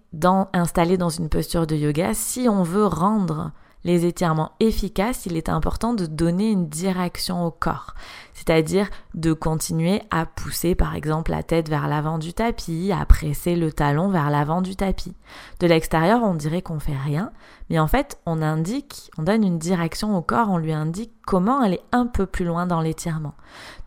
installé 0.53 0.97
dans 0.97 1.09
une 1.09 1.29
posture 1.29 1.67
de 1.67 1.75
yoga, 1.75 2.13
si 2.13 2.49
on 2.49 2.63
veut 2.63 2.87
rendre 2.87 3.51
les 3.83 4.05
étirements 4.05 4.51
efficaces, 4.59 5.25
il 5.25 5.37
est 5.37 5.49
important 5.49 5.93
de 5.93 6.05
donner 6.05 6.51
une 6.51 6.67
direction 6.67 7.45
au 7.45 7.51
corps, 7.51 7.93
c'est-à-dire 8.33 8.89
de 9.13 9.31
continuer 9.33 10.01
à 10.11 10.25
pousser 10.25 10.75
par 10.75 10.95
exemple 10.95 11.31
la 11.31 11.43
tête 11.43 11.69
vers 11.69 11.87
l'avant 11.87 12.17
du 12.17 12.33
tapis, 12.33 12.91
à 12.91 13.05
presser 13.05 13.55
le 13.55 13.71
talon 13.71 14.09
vers 14.09 14.29
l'avant 14.29 14.61
du 14.61 14.75
tapis. 14.75 15.15
De 15.59 15.67
l'extérieur, 15.67 16.23
on 16.23 16.33
dirait 16.33 16.61
qu'on 16.61 16.79
fait 16.79 16.97
rien, 16.97 17.31
mais 17.69 17.79
en 17.79 17.87
fait, 17.87 18.19
on 18.25 18.41
indique, 18.41 19.11
on 19.17 19.23
donne 19.23 19.43
une 19.43 19.59
direction 19.59 20.17
au 20.17 20.21
corps, 20.21 20.49
on 20.49 20.57
lui 20.57 20.73
indique 20.73 21.13
comment 21.25 21.61
aller 21.61 21.79
un 21.91 22.05
peu 22.05 22.25
plus 22.25 22.45
loin 22.45 22.65
dans 22.65 22.81
l'étirement. 22.81 23.33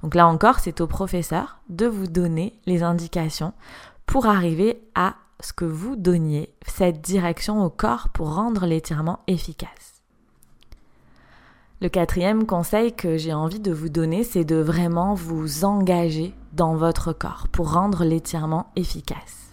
Donc 0.02 0.14
là 0.14 0.26
encore, 0.26 0.60
c'est 0.60 0.80
au 0.80 0.86
professeur 0.86 1.58
de 1.68 1.86
vous 1.86 2.06
donner 2.06 2.58
les 2.66 2.82
indications 2.82 3.52
pour 4.06 4.26
arriver 4.26 4.82
à 4.94 5.14
ce 5.42 5.52
que 5.52 5.64
vous 5.64 5.96
donniez 5.96 6.54
cette 6.66 7.00
direction 7.00 7.64
au 7.64 7.70
corps 7.70 8.08
pour 8.10 8.34
rendre 8.34 8.66
l'étirement 8.66 9.20
efficace. 9.26 10.02
Le 11.80 11.88
quatrième 11.88 12.46
conseil 12.46 12.92
que 12.92 13.16
j'ai 13.16 13.34
envie 13.34 13.58
de 13.58 13.72
vous 13.72 13.88
donner, 13.88 14.22
c'est 14.22 14.44
de 14.44 14.56
vraiment 14.56 15.14
vous 15.14 15.64
engager 15.64 16.32
dans 16.52 16.76
votre 16.76 17.12
corps 17.12 17.48
pour 17.50 17.72
rendre 17.72 18.04
l'étirement 18.04 18.70
efficace. 18.76 19.50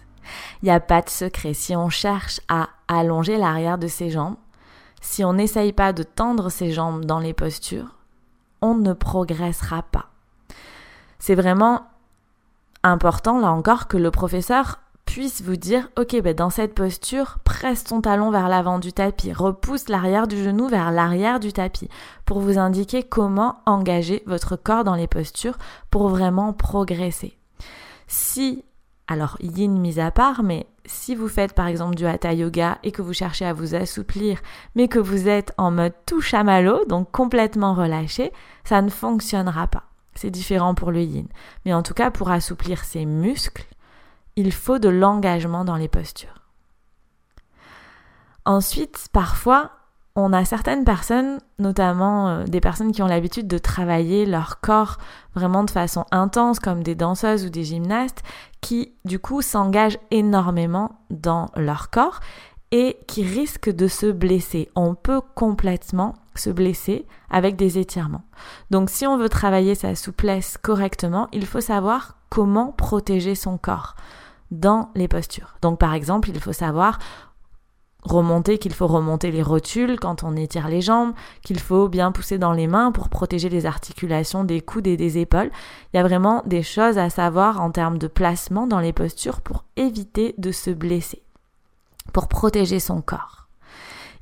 Il 0.62 0.66
n'y 0.66 0.70
a 0.70 0.78
pas 0.78 1.02
de 1.02 1.10
secret. 1.10 1.54
Si 1.54 1.74
on 1.74 1.88
cherche 1.88 2.40
à 2.48 2.68
allonger 2.86 3.36
l'arrière 3.36 3.78
de 3.78 3.88
ses 3.88 4.10
jambes, 4.10 4.36
si 5.00 5.24
on 5.24 5.32
n'essaye 5.32 5.72
pas 5.72 5.92
de 5.92 6.04
tendre 6.04 6.50
ses 6.50 6.70
jambes 6.70 7.04
dans 7.04 7.18
les 7.18 7.32
postures, 7.32 7.96
on 8.62 8.74
ne 8.74 8.92
progressera 8.92 9.82
pas. 9.82 10.10
C'est 11.18 11.34
vraiment 11.34 11.82
important, 12.84 13.40
là 13.40 13.50
encore, 13.50 13.88
que 13.88 13.96
le 13.96 14.10
professeur 14.10 14.78
puisse 15.10 15.42
vous 15.42 15.56
dire, 15.56 15.88
ok, 15.98 16.22
ben 16.22 16.34
dans 16.34 16.50
cette 16.50 16.72
posture, 16.72 17.38
presse 17.42 17.82
ton 17.82 18.00
talon 18.00 18.30
vers 18.30 18.48
l'avant 18.48 18.78
du 18.78 18.92
tapis, 18.92 19.32
repousse 19.32 19.88
l'arrière 19.88 20.28
du 20.28 20.40
genou 20.40 20.68
vers 20.68 20.92
l'arrière 20.92 21.40
du 21.40 21.52
tapis, 21.52 21.88
pour 22.24 22.38
vous 22.38 22.58
indiquer 22.58 23.02
comment 23.02 23.56
engager 23.66 24.22
votre 24.26 24.54
corps 24.54 24.84
dans 24.84 24.94
les 24.94 25.08
postures 25.08 25.58
pour 25.90 26.10
vraiment 26.10 26.52
progresser. 26.52 27.36
Si, 28.06 28.64
alors 29.08 29.36
yin 29.40 29.80
mis 29.80 29.98
à 29.98 30.12
part, 30.12 30.44
mais 30.44 30.68
si 30.86 31.16
vous 31.16 31.26
faites 31.26 31.54
par 31.54 31.66
exemple 31.66 31.96
du 31.96 32.06
hatha 32.06 32.32
yoga 32.32 32.78
et 32.84 32.92
que 32.92 33.02
vous 33.02 33.12
cherchez 33.12 33.44
à 33.44 33.52
vous 33.52 33.74
assouplir, 33.74 34.38
mais 34.76 34.86
que 34.86 35.00
vous 35.00 35.26
êtes 35.28 35.52
en 35.58 35.72
mode 35.72 35.94
tout 36.06 36.20
chamallow, 36.20 36.84
donc 36.84 37.10
complètement 37.10 37.74
relâché, 37.74 38.32
ça 38.62 38.80
ne 38.80 38.90
fonctionnera 38.90 39.66
pas. 39.66 39.82
C'est 40.14 40.30
différent 40.30 40.76
pour 40.76 40.92
le 40.92 41.02
yin. 41.02 41.26
Mais 41.64 41.74
en 41.74 41.82
tout 41.82 41.94
cas, 41.94 42.12
pour 42.12 42.30
assouplir 42.30 42.84
ses 42.84 43.06
muscles, 43.06 43.66
il 44.40 44.52
faut 44.52 44.78
de 44.78 44.88
l'engagement 44.88 45.64
dans 45.64 45.76
les 45.76 45.88
postures. 45.88 46.40
Ensuite, 48.46 49.08
parfois, 49.12 49.70
on 50.16 50.32
a 50.32 50.44
certaines 50.46 50.84
personnes, 50.84 51.38
notamment 51.58 52.28
euh, 52.28 52.44
des 52.44 52.60
personnes 52.60 52.90
qui 52.90 53.02
ont 53.02 53.06
l'habitude 53.06 53.46
de 53.46 53.58
travailler 53.58 54.24
leur 54.24 54.60
corps 54.60 54.96
vraiment 55.34 55.62
de 55.62 55.70
façon 55.70 56.06
intense, 56.10 56.58
comme 56.58 56.82
des 56.82 56.94
danseuses 56.94 57.44
ou 57.44 57.50
des 57.50 57.64
gymnastes, 57.64 58.22
qui 58.62 58.94
du 59.04 59.18
coup 59.18 59.42
s'engagent 59.42 59.98
énormément 60.10 60.92
dans 61.10 61.50
leur 61.54 61.90
corps 61.90 62.20
et 62.72 62.96
qui 63.06 63.22
risquent 63.22 63.74
de 63.74 63.88
se 63.88 64.06
blesser. 64.06 64.70
On 64.74 64.94
peut 64.94 65.20
complètement 65.34 66.14
se 66.34 66.50
blesser 66.50 67.06
avec 67.28 67.56
des 67.56 67.78
étirements. 67.78 68.22
Donc 68.70 68.88
si 68.88 69.06
on 69.06 69.18
veut 69.18 69.28
travailler 69.28 69.74
sa 69.74 69.94
souplesse 69.94 70.56
correctement, 70.56 71.28
il 71.32 71.46
faut 71.46 71.60
savoir 71.60 72.16
comment 72.30 72.72
protéger 72.72 73.34
son 73.34 73.58
corps 73.58 73.96
dans 74.50 74.90
les 74.94 75.08
postures. 75.08 75.56
Donc 75.62 75.78
par 75.78 75.94
exemple, 75.94 76.30
il 76.30 76.40
faut 76.40 76.52
savoir 76.52 76.98
remonter 78.02 78.58
qu'il 78.58 78.72
faut 78.72 78.86
remonter 78.86 79.30
les 79.30 79.42
rotules 79.42 79.98
quand 79.98 80.22
on 80.22 80.36
étire 80.36 80.68
les 80.68 80.80
jambes, 80.80 81.12
qu'il 81.42 81.60
faut 81.60 81.88
bien 81.88 82.12
pousser 82.12 82.38
dans 82.38 82.52
les 82.52 82.66
mains 82.66 82.92
pour 82.92 83.08
protéger 83.08 83.48
les 83.48 83.66
articulations 83.66 84.44
des 84.44 84.60
coudes 84.60 84.86
et 84.86 84.96
des 84.96 85.18
épaules. 85.18 85.50
Il 85.92 85.96
y 85.96 86.00
a 86.00 86.02
vraiment 86.02 86.42
des 86.46 86.62
choses 86.62 86.98
à 86.98 87.10
savoir 87.10 87.60
en 87.60 87.70
termes 87.70 87.98
de 87.98 88.06
placement 88.06 88.66
dans 88.66 88.80
les 88.80 88.92
postures 88.92 89.40
pour 89.40 89.64
éviter 89.76 90.34
de 90.38 90.52
se 90.52 90.70
blesser, 90.70 91.22
pour 92.12 92.28
protéger 92.28 92.80
son 92.80 93.02
corps. 93.02 93.48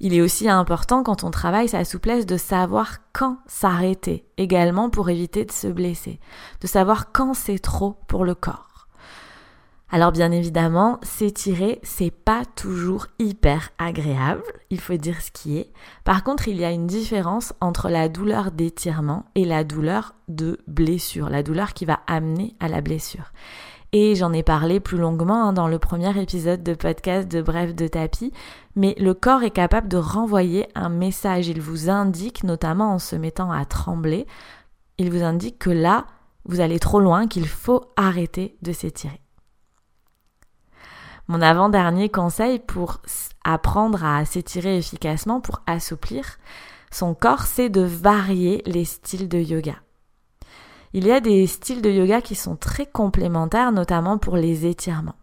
Il 0.00 0.14
est 0.14 0.20
aussi 0.20 0.48
important 0.48 1.02
quand 1.02 1.24
on 1.24 1.30
travaille 1.32 1.68
sa 1.68 1.84
souplesse 1.84 2.24
de 2.24 2.36
savoir 2.36 2.98
quand 3.12 3.38
s'arrêter, 3.46 4.26
également 4.36 4.90
pour 4.90 5.10
éviter 5.10 5.44
de 5.44 5.50
se 5.50 5.66
blesser, 5.66 6.20
de 6.60 6.68
savoir 6.68 7.10
quand 7.10 7.34
c'est 7.34 7.58
trop 7.58 7.96
pour 8.06 8.24
le 8.24 8.36
corps. 8.36 8.77
Alors 9.90 10.12
bien 10.12 10.32
évidemment, 10.32 10.98
s'étirer, 11.02 11.80
c'est 11.82 12.10
pas 12.10 12.42
toujours 12.44 13.06
hyper 13.18 13.70
agréable, 13.78 14.42
il 14.68 14.80
faut 14.80 14.96
dire 14.96 15.20
ce 15.22 15.30
qui 15.30 15.56
est. 15.56 15.72
Par 16.04 16.24
contre, 16.24 16.46
il 16.46 16.58
y 16.58 16.64
a 16.64 16.70
une 16.70 16.86
différence 16.86 17.54
entre 17.62 17.88
la 17.88 18.10
douleur 18.10 18.50
d'étirement 18.50 19.24
et 19.34 19.46
la 19.46 19.64
douleur 19.64 20.14
de 20.28 20.58
blessure, 20.66 21.30
la 21.30 21.42
douleur 21.42 21.72
qui 21.72 21.86
va 21.86 22.00
amener 22.06 22.54
à 22.60 22.68
la 22.68 22.82
blessure. 22.82 23.32
Et 23.92 24.14
j'en 24.14 24.34
ai 24.34 24.42
parlé 24.42 24.78
plus 24.78 24.98
longuement 24.98 25.44
hein, 25.44 25.52
dans 25.54 25.68
le 25.68 25.78
premier 25.78 26.20
épisode 26.20 26.62
de 26.62 26.74
podcast 26.74 27.26
de 27.26 27.40
Bref 27.40 27.74
de 27.74 27.88
tapis, 27.88 28.34
mais 28.76 28.94
le 28.98 29.14
corps 29.14 29.42
est 29.42 29.50
capable 29.50 29.88
de 29.88 29.96
renvoyer 29.96 30.68
un 30.74 30.90
message, 30.90 31.48
il 31.48 31.62
vous 31.62 31.88
indique, 31.88 32.44
notamment 32.44 32.92
en 32.92 32.98
se 32.98 33.16
mettant 33.16 33.50
à 33.50 33.64
trembler, 33.64 34.26
il 34.98 35.10
vous 35.10 35.22
indique 35.22 35.58
que 35.58 35.70
là, 35.70 36.04
vous 36.44 36.60
allez 36.60 36.78
trop 36.78 37.00
loin, 37.00 37.26
qu'il 37.26 37.48
faut 37.48 37.86
arrêter 37.96 38.58
de 38.60 38.72
s'étirer. 38.72 39.22
Mon 41.28 41.42
avant-dernier 41.42 42.08
conseil 42.08 42.58
pour 42.58 43.02
apprendre 43.44 44.02
à 44.02 44.24
s'étirer 44.24 44.78
efficacement, 44.78 45.40
pour 45.40 45.60
assouplir 45.66 46.38
son 46.90 47.14
corps, 47.14 47.42
c'est 47.42 47.68
de 47.68 47.82
varier 47.82 48.62
les 48.64 48.86
styles 48.86 49.28
de 49.28 49.38
yoga. 49.38 49.76
Il 50.94 51.06
y 51.06 51.12
a 51.12 51.20
des 51.20 51.46
styles 51.46 51.82
de 51.82 51.90
yoga 51.90 52.22
qui 52.22 52.34
sont 52.34 52.56
très 52.56 52.86
complémentaires, 52.86 53.72
notamment 53.72 54.16
pour 54.16 54.38
les 54.38 54.64
étirements. 54.64 55.16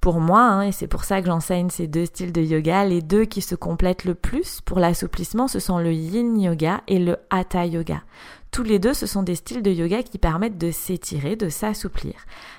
Pour 0.00 0.20
moi, 0.20 0.42
hein, 0.42 0.62
et 0.62 0.72
c'est 0.72 0.86
pour 0.86 1.04
ça 1.04 1.20
que 1.20 1.26
j'enseigne 1.26 1.68
ces 1.70 1.88
deux 1.88 2.06
styles 2.06 2.32
de 2.32 2.40
yoga, 2.40 2.84
les 2.84 3.02
deux 3.02 3.24
qui 3.24 3.42
se 3.42 3.54
complètent 3.54 4.04
le 4.04 4.14
plus 4.14 4.60
pour 4.60 4.78
l'assouplissement, 4.78 5.48
ce 5.48 5.58
sont 5.58 5.78
le 5.78 5.92
yin 5.92 6.40
yoga 6.40 6.82
et 6.86 7.00
le 7.00 7.16
hatha 7.30 7.66
yoga. 7.66 8.02
Tous 8.50 8.62
les 8.64 8.78
deux, 8.78 8.94
ce 8.94 9.06
sont 9.06 9.22
des 9.22 9.36
styles 9.36 9.62
de 9.62 9.70
yoga 9.70 10.02
qui 10.02 10.18
permettent 10.18 10.58
de 10.58 10.70
s'étirer, 10.70 11.36
de 11.36 11.48
s'assouplir. 11.48 12.14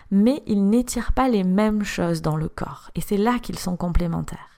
Mais 0.10 0.42
ils 0.48 0.70
n'étirent 0.70 1.12
pas 1.12 1.28
les 1.28 1.44
mêmes 1.44 1.84
choses 1.84 2.22
dans 2.22 2.38
le 2.38 2.48
corps. 2.48 2.92
Et 2.96 3.02
c'est 3.02 3.18
là 3.18 3.40
qu'ils 3.40 3.60
sont 3.60 3.76
complémentaires. 3.76 4.52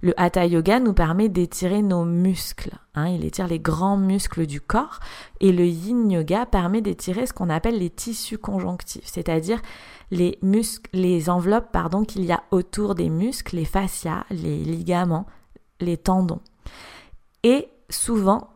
Le 0.00 0.14
Hatha 0.20 0.46
Yoga 0.46 0.78
nous 0.78 0.92
permet 0.92 1.28
d'étirer 1.28 1.82
nos 1.82 2.04
muscles. 2.04 2.70
Hein, 2.94 3.08
il 3.08 3.24
étire 3.24 3.48
les 3.48 3.58
grands 3.58 3.96
muscles 3.96 4.46
du 4.46 4.60
corps. 4.60 5.00
Et 5.40 5.50
le 5.50 5.66
Yin 5.66 6.10
Yoga 6.10 6.46
permet 6.46 6.80
d'étirer 6.80 7.26
ce 7.26 7.32
qu'on 7.32 7.50
appelle 7.50 7.78
les 7.78 7.90
tissus 7.90 8.38
conjonctifs, 8.38 9.06
c'est-à-dire 9.06 9.60
les 10.12 10.38
muscles, 10.42 10.88
les 10.92 11.28
enveloppes 11.28 11.72
pardon 11.72 12.04
qu'il 12.04 12.24
y 12.24 12.32
a 12.32 12.44
autour 12.52 12.94
des 12.94 13.10
muscles, 13.10 13.56
les 13.56 13.64
fascias, 13.64 14.24
les 14.30 14.58
ligaments, 14.62 15.26
les 15.80 15.96
tendons. 15.96 16.40
Et 17.42 17.68
souvent, 17.90 18.50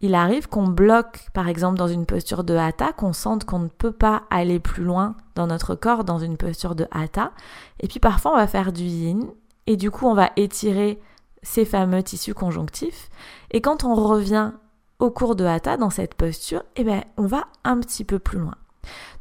il 0.00 0.14
arrive 0.14 0.48
qu'on 0.48 0.68
bloque, 0.68 1.28
par 1.32 1.48
exemple, 1.48 1.78
dans 1.78 1.88
une 1.88 2.06
posture 2.06 2.44
de 2.44 2.54
hatha, 2.54 2.92
qu'on 2.92 3.12
sente 3.12 3.44
qu'on 3.44 3.58
ne 3.58 3.68
peut 3.68 3.92
pas 3.92 4.22
aller 4.30 4.60
plus 4.60 4.84
loin 4.84 5.16
dans 5.34 5.46
notre 5.46 5.74
corps 5.74 6.04
dans 6.04 6.18
une 6.18 6.36
posture 6.36 6.74
de 6.74 6.86
hatha. 6.90 7.32
Et 7.80 7.88
puis 7.88 7.98
parfois, 7.98 8.32
on 8.32 8.36
va 8.36 8.46
faire 8.46 8.72
du 8.72 8.84
yin, 8.84 9.26
et 9.66 9.76
du 9.76 9.90
coup, 9.90 10.06
on 10.06 10.14
va 10.14 10.30
étirer 10.36 11.00
ces 11.42 11.64
fameux 11.64 12.02
tissus 12.02 12.34
conjonctifs. 12.34 13.10
Et 13.50 13.60
quand 13.60 13.84
on 13.84 13.94
revient 13.94 14.52
au 14.98 15.10
cours 15.10 15.36
de 15.36 15.44
hatha 15.44 15.76
dans 15.76 15.90
cette 15.90 16.14
posture, 16.14 16.62
eh 16.76 16.84
ben, 16.84 17.02
on 17.16 17.26
va 17.26 17.46
un 17.64 17.78
petit 17.78 18.04
peu 18.04 18.18
plus 18.18 18.38
loin. 18.38 18.54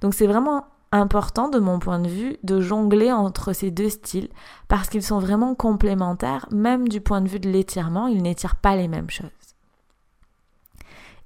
Donc 0.02 0.14
c'est 0.14 0.28
vraiment 0.28 0.66
important 0.92 1.50
de 1.50 1.60
mon 1.60 1.80
point 1.80 2.00
de 2.00 2.08
vue 2.08 2.38
de 2.44 2.62
jongler 2.62 3.12
entre 3.12 3.54
ces 3.54 3.72
deux 3.72 3.90
styles 3.90 4.30
parce 4.68 4.90
qu'ils 4.90 5.04
sont 5.04 5.20
vraiment 5.20 5.54
complémentaires, 5.54 6.48
même 6.52 6.88
du 6.88 7.02
point 7.02 7.22
de 7.22 7.28
vue 7.28 7.40
de 7.40 7.50
l'étirement, 7.50 8.08
ils 8.08 8.22
n'étirent 8.22 8.56
pas 8.56 8.76
les 8.76 8.88
mêmes 8.88 9.10
choses. 9.10 9.30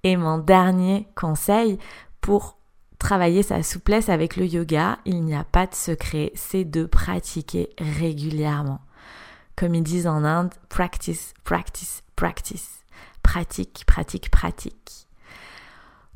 Et 0.04 0.18
mon 0.18 0.38
dernier 0.38 1.08
conseil 1.16 1.78
pour 2.22 2.58
travailler 3.00 3.44
sa 3.44 3.64
souplesse 3.64 4.10
avec 4.10 4.36
le 4.36 4.46
yoga, 4.46 5.00
il 5.06 5.24
n'y 5.24 5.36
a 5.36 5.44
pas 5.44 5.68
de 5.68 5.76
secret, 5.76 6.32
c'est 6.36 6.66
de 6.66 6.86
pratiquer 6.86 7.70
régulièrement. 7.80 8.82
Comme 9.56 9.76
ils 9.76 9.84
disent 9.84 10.08
en 10.08 10.24
Inde, 10.24 10.54
practice, 10.70 11.34
practice, 11.44 12.04
practice. 12.16 12.84
Pratique, 13.24 13.84
pratique, 13.86 14.32
pratique. 14.32 15.08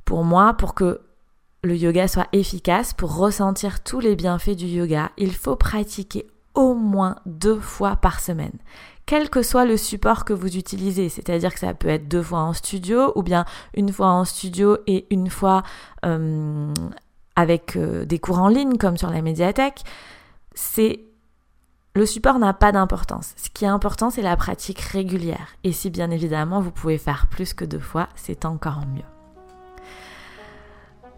Pour 0.05 0.23
moi, 0.23 0.53
pour 0.53 0.73
que 0.73 1.01
le 1.63 1.75
yoga 1.75 2.07
soit 2.07 2.27
efficace, 2.31 2.93
pour 2.93 3.15
ressentir 3.15 3.83
tous 3.83 3.99
les 3.99 4.15
bienfaits 4.15 4.55
du 4.55 4.65
yoga, 4.65 5.11
il 5.17 5.33
faut 5.33 5.55
pratiquer 5.55 6.27
au 6.55 6.73
moins 6.73 7.17
deux 7.25 7.59
fois 7.59 7.95
par 7.95 8.19
semaine 8.19 8.57
quel 9.05 9.29
que 9.29 9.41
soit 9.41 9.65
le 9.65 9.77
support 9.77 10.25
que 10.25 10.33
vous 10.33 10.57
utilisez. 10.57 11.09
C'est-à-dire 11.09 11.53
que 11.53 11.59
ça 11.59 11.73
peut 11.73 11.89
être 11.89 12.07
deux 12.07 12.23
fois 12.23 12.39
en 12.39 12.53
studio 12.53 13.11
ou 13.15 13.23
bien 13.23 13.45
une 13.75 13.91
fois 13.91 14.07
en 14.07 14.25
studio 14.25 14.77
et 14.87 15.05
une 15.11 15.29
fois 15.29 15.63
euh, 16.05 16.73
avec 17.35 17.75
euh, 17.75 18.05
des 18.05 18.19
cours 18.19 18.39
en 18.39 18.47
ligne 18.47 18.77
comme 18.77 18.97
sur 18.97 19.11
la 19.11 19.21
médiathèque. 19.21 19.83
C'est 20.53 21.01
Le 21.93 22.05
support 22.05 22.39
n'a 22.39 22.53
pas 22.53 22.71
d'importance. 22.71 23.33
Ce 23.37 23.49
qui 23.49 23.65
est 23.65 23.69
important, 23.69 24.09
c'est 24.09 24.21
la 24.21 24.35
pratique 24.35 24.79
régulière. 24.79 25.55
Et 25.63 25.71
si 25.71 25.89
bien 25.89 26.09
évidemment 26.11 26.59
vous 26.59 26.71
pouvez 26.71 26.97
faire 26.97 27.27
plus 27.27 27.53
que 27.53 27.65
deux 27.65 27.79
fois, 27.79 28.09
c'est 28.15 28.45
encore 28.45 28.81
mieux. 28.87 29.03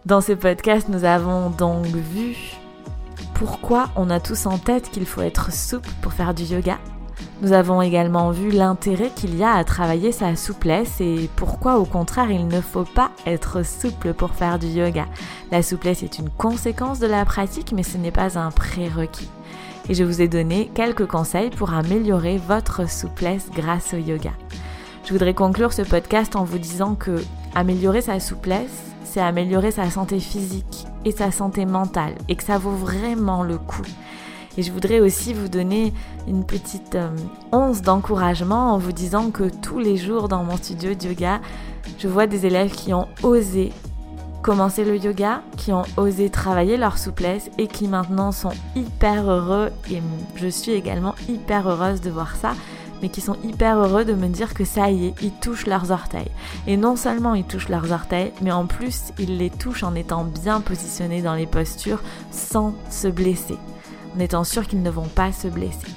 Dans 0.06 0.20
ce 0.20 0.32
podcast, 0.32 0.88
nous 0.88 1.04
avons 1.04 1.50
donc 1.50 1.86
vu 1.86 2.36
pourquoi 3.38 3.90
on 3.94 4.10
a 4.10 4.18
tous 4.18 4.46
en 4.46 4.58
tête 4.58 4.90
qu'il 4.90 5.06
faut 5.06 5.22
être 5.22 5.52
souple 5.52 5.90
pour 6.02 6.12
faire 6.12 6.34
du 6.34 6.42
yoga. 6.42 6.78
Nous 7.40 7.52
avons 7.52 7.80
également 7.80 8.32
vu 8.32 8.50
l'intérêt 8.50 9.10
qu'il 9.14 9.36
y 9.36 9.44
a 9.44 9.52
à 9.52 9.62
travailler 9.62 10.10
sa 10.10 10.34
souplesse 10.34 11.00
et 11.00 11.30
pourquoi 11.36 11.78
au 11.78 11.84
contraire 11.84 12.32
il 12.32 12.48
ne 12.48 12.60
faut 12.60 12.84
pas 12.84 13.12
être 13.26 13.64
souple 13.64 14.12
pour 14.12 14.32
faire 14.32 14.58
du 14.58 14.66
yoga. 14.66 15.06
La 15.52 15.62
souplesse 15.62 16.02
est 16.02 16.18
une 16.18 16.30
conséquence 16.30 16.98
de 16.98 17.06
la 17.06 17.24
pratique 17.24 17.72
mais 17.72 17.84
ce 17.84 17.96
n'est 17.96 18.10
pas 18.10 18.38
un 18.38 18.50
prérequis 18.50 19.30
et 19.88 19.94
je 19.94 20.02
vous 20.02 20.20
ai 20.20 20.26
donné 20.26 20.68
quelques 20.74 21.06
conseils 21.06 21.50
pour 21.50 21.72
améliorer 21.72 22.38
votre 22.38 22.90
souplesse 22.90 23.50
grâce 23.54 23.94
au 23.94 23.98
yoga. 23.98 24.32
Je 25.04 25.12
voudrais 25.12 25.34
conclure 25.34 25.72
ce 25.72 25.82
podcast 25.82 26.34
en 26.34 26.42
vous 26.42 26.58
disant 26.58 26.96
que 26.96 27.22
améliorer 27.54 28.02
sa 28.02 28.18
souplesse, 28.18 28.94
c'est 29.08 29.20
améliorer 29.20 29.70
sa 29.70 29.90
santé 29.90 30.20
physique 30.20 30.86
et 31.04 31.12
sa 31.12 31.30
santé 31.30 31.64
mentale 31.64 32.14
et 32.28 32.36
que 32.36 32.44
ça 32.44 32.58
vaut 32.58 32.70
vraiment 32.70 33.42
le 33.42 33.58
coup. 33.58 33.82
Et 34.56 34.62
je 34.62 34.72
voudrais 34.72 35.00
aussi 35.00 35.32
vous 35.32 35.48
donner 35.48 35.92
une 36.26 36.44
petite 36.44 36.96
euh, 36.96 37.10
once 37.52 37.80
d'encouragement 37.80 38.74
en 38.74 38.78
vous 38.78 38.92
disant 38.92 39.30
que 39.30 39.44
tous 39.44 39.78
les 39.78 39.96
jours 39.96 40.28
dans 40.28 40.44
mon 40.44 40.56
studio 40.56 40.94
de 40.94 41.08
yoga, 41.08 41.40
je 41.98 42.08
vois 42.08 42.26
des 42.26 42.44
élèves 42.44 42.72
qui 42.72 42.92
ont 42.92 43.06
osé 43.22 43.72
commencer 44.42 44.84
le 44.84 44.96
yoga, 44.96 45.42
qui 45.56 45.72
ont 45.72 45.84
osé 45.96 46.30
travailler 46.30 46.76
leur 46.76 46.98
souplesse 46.98 47.50
et 47.58 47.66
qui 47.66 47.88
maintenant 47.88 48.32
sont 48.32 48.52
hyper 48.76 49.30
heureux 49.30 49.70
et 49.90 50.02
je 50.36 50.48
suis 50.48 50.72
également 50.72 51.14
hyper 51.28 51.68
heureuse 51.68 52.00
de 52.00 52.10
voir 52.10 52.36
ça 52.36 52.52
mais 53.02 53.08
qui 53.08 53.20
sont 53.20 53.36
hyper 53.44 53.78
heureux 53.78 54.04
de 54.04 54.14
me 54.14 54.28
dire 54.28 54.54
que 54.54 54.64
ça 54.64 54.90
y 54.90 55.06
est, 55.06 55.14
ils 55.22 55.32
touchent 55.32 55.66
leurs 55.66 55.90
orteils. 55.90 56.30
Et 56.66 56.76
non 56.76 56.96
seulement 56.96 57.34
ils 57.34 57.44
touchent 57.44 57.68
leurs 57.68 57.92
orteils, 57.92 58.32
mais 58.42 58.52
en 58.52 58.66
plus 58.66 59.12
ils 59.18 59.38
les 59.38 59.50
touchent 59.50 59.84
en 59.84 59.94
étant 59.94 60.24
bien 60.24 60.60
positionnés 60.60 61.22
dans 61.22 61.34
les 61.34 61.46
postures 61.46 62.02
sans 62.30 62.74
se 62.90 63.08
blesser, 63.08 63.58
en 64.16 64.20
étant 64.20 64.44
sûr 64.44 64.66
qu'ils 64.66 64.82
ne 64.82 64.90
vont 64.90 65.08
pas 65.08 65.32
se 65.32 65.48
blesser. 65.48 65.88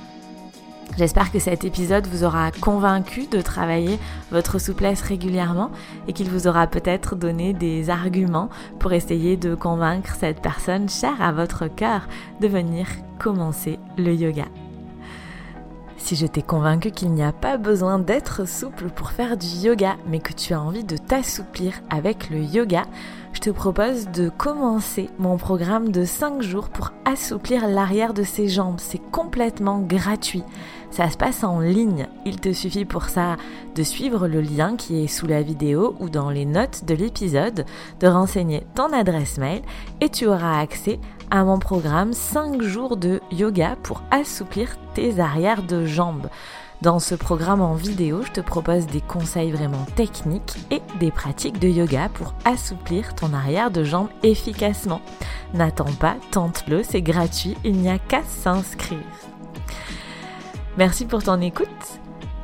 J'espère 0.98 1.32
que 1.32 1.40
cet 1.40 1.64
épisode 1.64 2.06
vous 2.08 2.24
aura 2.24 2.52
convaincu 2.52 3.26
de 3.28 3.42
travailler 3.42 3.98
votre 4.30 4.60
souplesse 4.60 5.02
régulièrement 5.02 5.72
et 6.08 6.14
qu'il 6.14 6.30
vous 6.30 6.48
aura 6.48 6.68
peut-être 6.68 7.16
donné 7.16 7.54
des 7.54 7.90
arguments 7.90 8.50
pour 8.80 8.92
essayer 8.92 9.38
de 9.38 9.56
convaincre 9.56 10.16
cette 10.20 10.42
personne 10.42 10.90
chère 10.90 11.22
à 11.22 11.32
votre 11.32 11.68
cœur 11.68 12.08
de 12.42 12.48
venir 12.48 12.88
commencer 13.20 13.80
le 13.98 14.14
yoga. 14.14 14.46
Si 16.04 16.16
je 16.16 16.26
t'ai 16.26 16.42
convaincu 16.42 16.92
qu'il 16.92 17.12
n'y 17.12 17.24
a 17.24 17.32
pas 17.32 17.58
besoin 17.58 18.00
d'être 18.00 18.46
souple 18.46 18.90
pour 18.90 19.12
faire 19.12 19.38
du 19.38 19.48
yoga, 19.48 19.96
mais 20.08 20.20
que 20.20 20.34
tu 20.34 20.54
as 20.54 20.60
envie 20.60 20.84
de 20.84 20.98
t'assouplir 20.98 21.74
avec 21.90 22.30
le 22.30 22.40
yoga, 22.42 22.84
je 23.34 23.40
te 23.40 23.50
propose 23.50 24.08
de 24.10 24.28
commencer 24.28 25.10
mon 25.20 25.38
programme 25.38 25.92
de 25.92 26.04
5 26.04 26.42
jours 26.42 26.70
pour 26.70 26.92
assouplir 27.06 27.68
l'arrière 27.68 28.14
de 28.14 28.24
ses 28.24 28.50
jambes. 28.50 28.80
C'est 28.80 29.02
complètement 29.12 29.80
gratuit. 29.80 30.44
Ça 30.90 31.10
se 31.10 31.16
passe 31.16 31.46
en 31.46 31.62
ligne. 31.62 32.08
Il 32.26 32.42
te 32.42 32.52
suffit 32.52 32.84
pour 32.84 33.06
ça 33.06 33.38
de 33.76 33.84
suivre 33.84 34.28
le 34.28 34.42
lien 34.42 34.76
qui 34.76 35.02
est 35.02 35.08
sous 35.08 35.28
la 35.28 35.42
vidéo 35.42 35.96
ou 36.02 36.10
dans 36.10 36.30
les 36.30 36.46
notes 36.46 36.84
de 36.86 36.94
l'épisode, 36.94 37.66
de 38.02 38.08
renseigner 38.08 38.64
ton 38.76 38.92
adresse 38.92 39.38
mail 39.38 39.62
et 40.02 40.10
tu 40.10 40.28
auras 40.28 40.60
accès 40.60 41.00
à 41.21 41.21
mon 41.40 41.60
programme 41.60 42.14
5 42.14 42.62
jours 42.62 42.98
de 42.98 43.22
yoga 43.32 43.78
pour 43.82 44.02
assouplir 44.12 44.76
tes 44.94 45.20
arrières 45.20 45.64
de 45.64 45.86
jambes. 45.86 46.28
Dans 46.82 47.00
ce 47.00 47.16
programme 47.16 47.62
en 47.62 47.74
vidéo, 47.74 48.22
je 48.24 48.32
te 48.32 48.42
propose 48.42 48.88
des 48.88 49.02
conseils 49.02 49.52
vraiment 49.52 49.86
techniques 49.96 50.58
et 50.72 50.82
des 51.00 51.12
pratiques 51.12 51.60
de 51.60 51.68
yoga 51.68 52.10
pour 52.10 52.34
assouplir 52.44 53.16
ton 53.16 53.34
arrière 53.34 53.72
de 53.72 53.84
jambes 53.84 54.10
efficacement. 54.24 55.02
N'attends 55.54 55.94
pas, 56.00 56.16
tente-le, 56.32 56.84
c'est 56.84 57.02
gratuit, 57.02 57.56
il 57.64 57.74
n'y 57.74 57.90
a 57.90 57.98
qu'à 57.98 58.24
s'inscrire. 58.24 59.00
Merci 60.78 61.06
pour 61.06 61.24
ton 61.24 61.40
écoute 61.40 61.68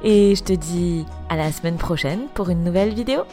et 0.04 0.36
je 0.36 0.44
te 0.44 0.54
dis 0.54 1.06
à 1.30 1.36
la 1.36 1.52
semaine 1.52 1.78
prochaine 1.78 2.28
pour 2.34 2.50
une 2.50 2.64
nouvelle 2.64 2.94
vidéo. 2.94 3.24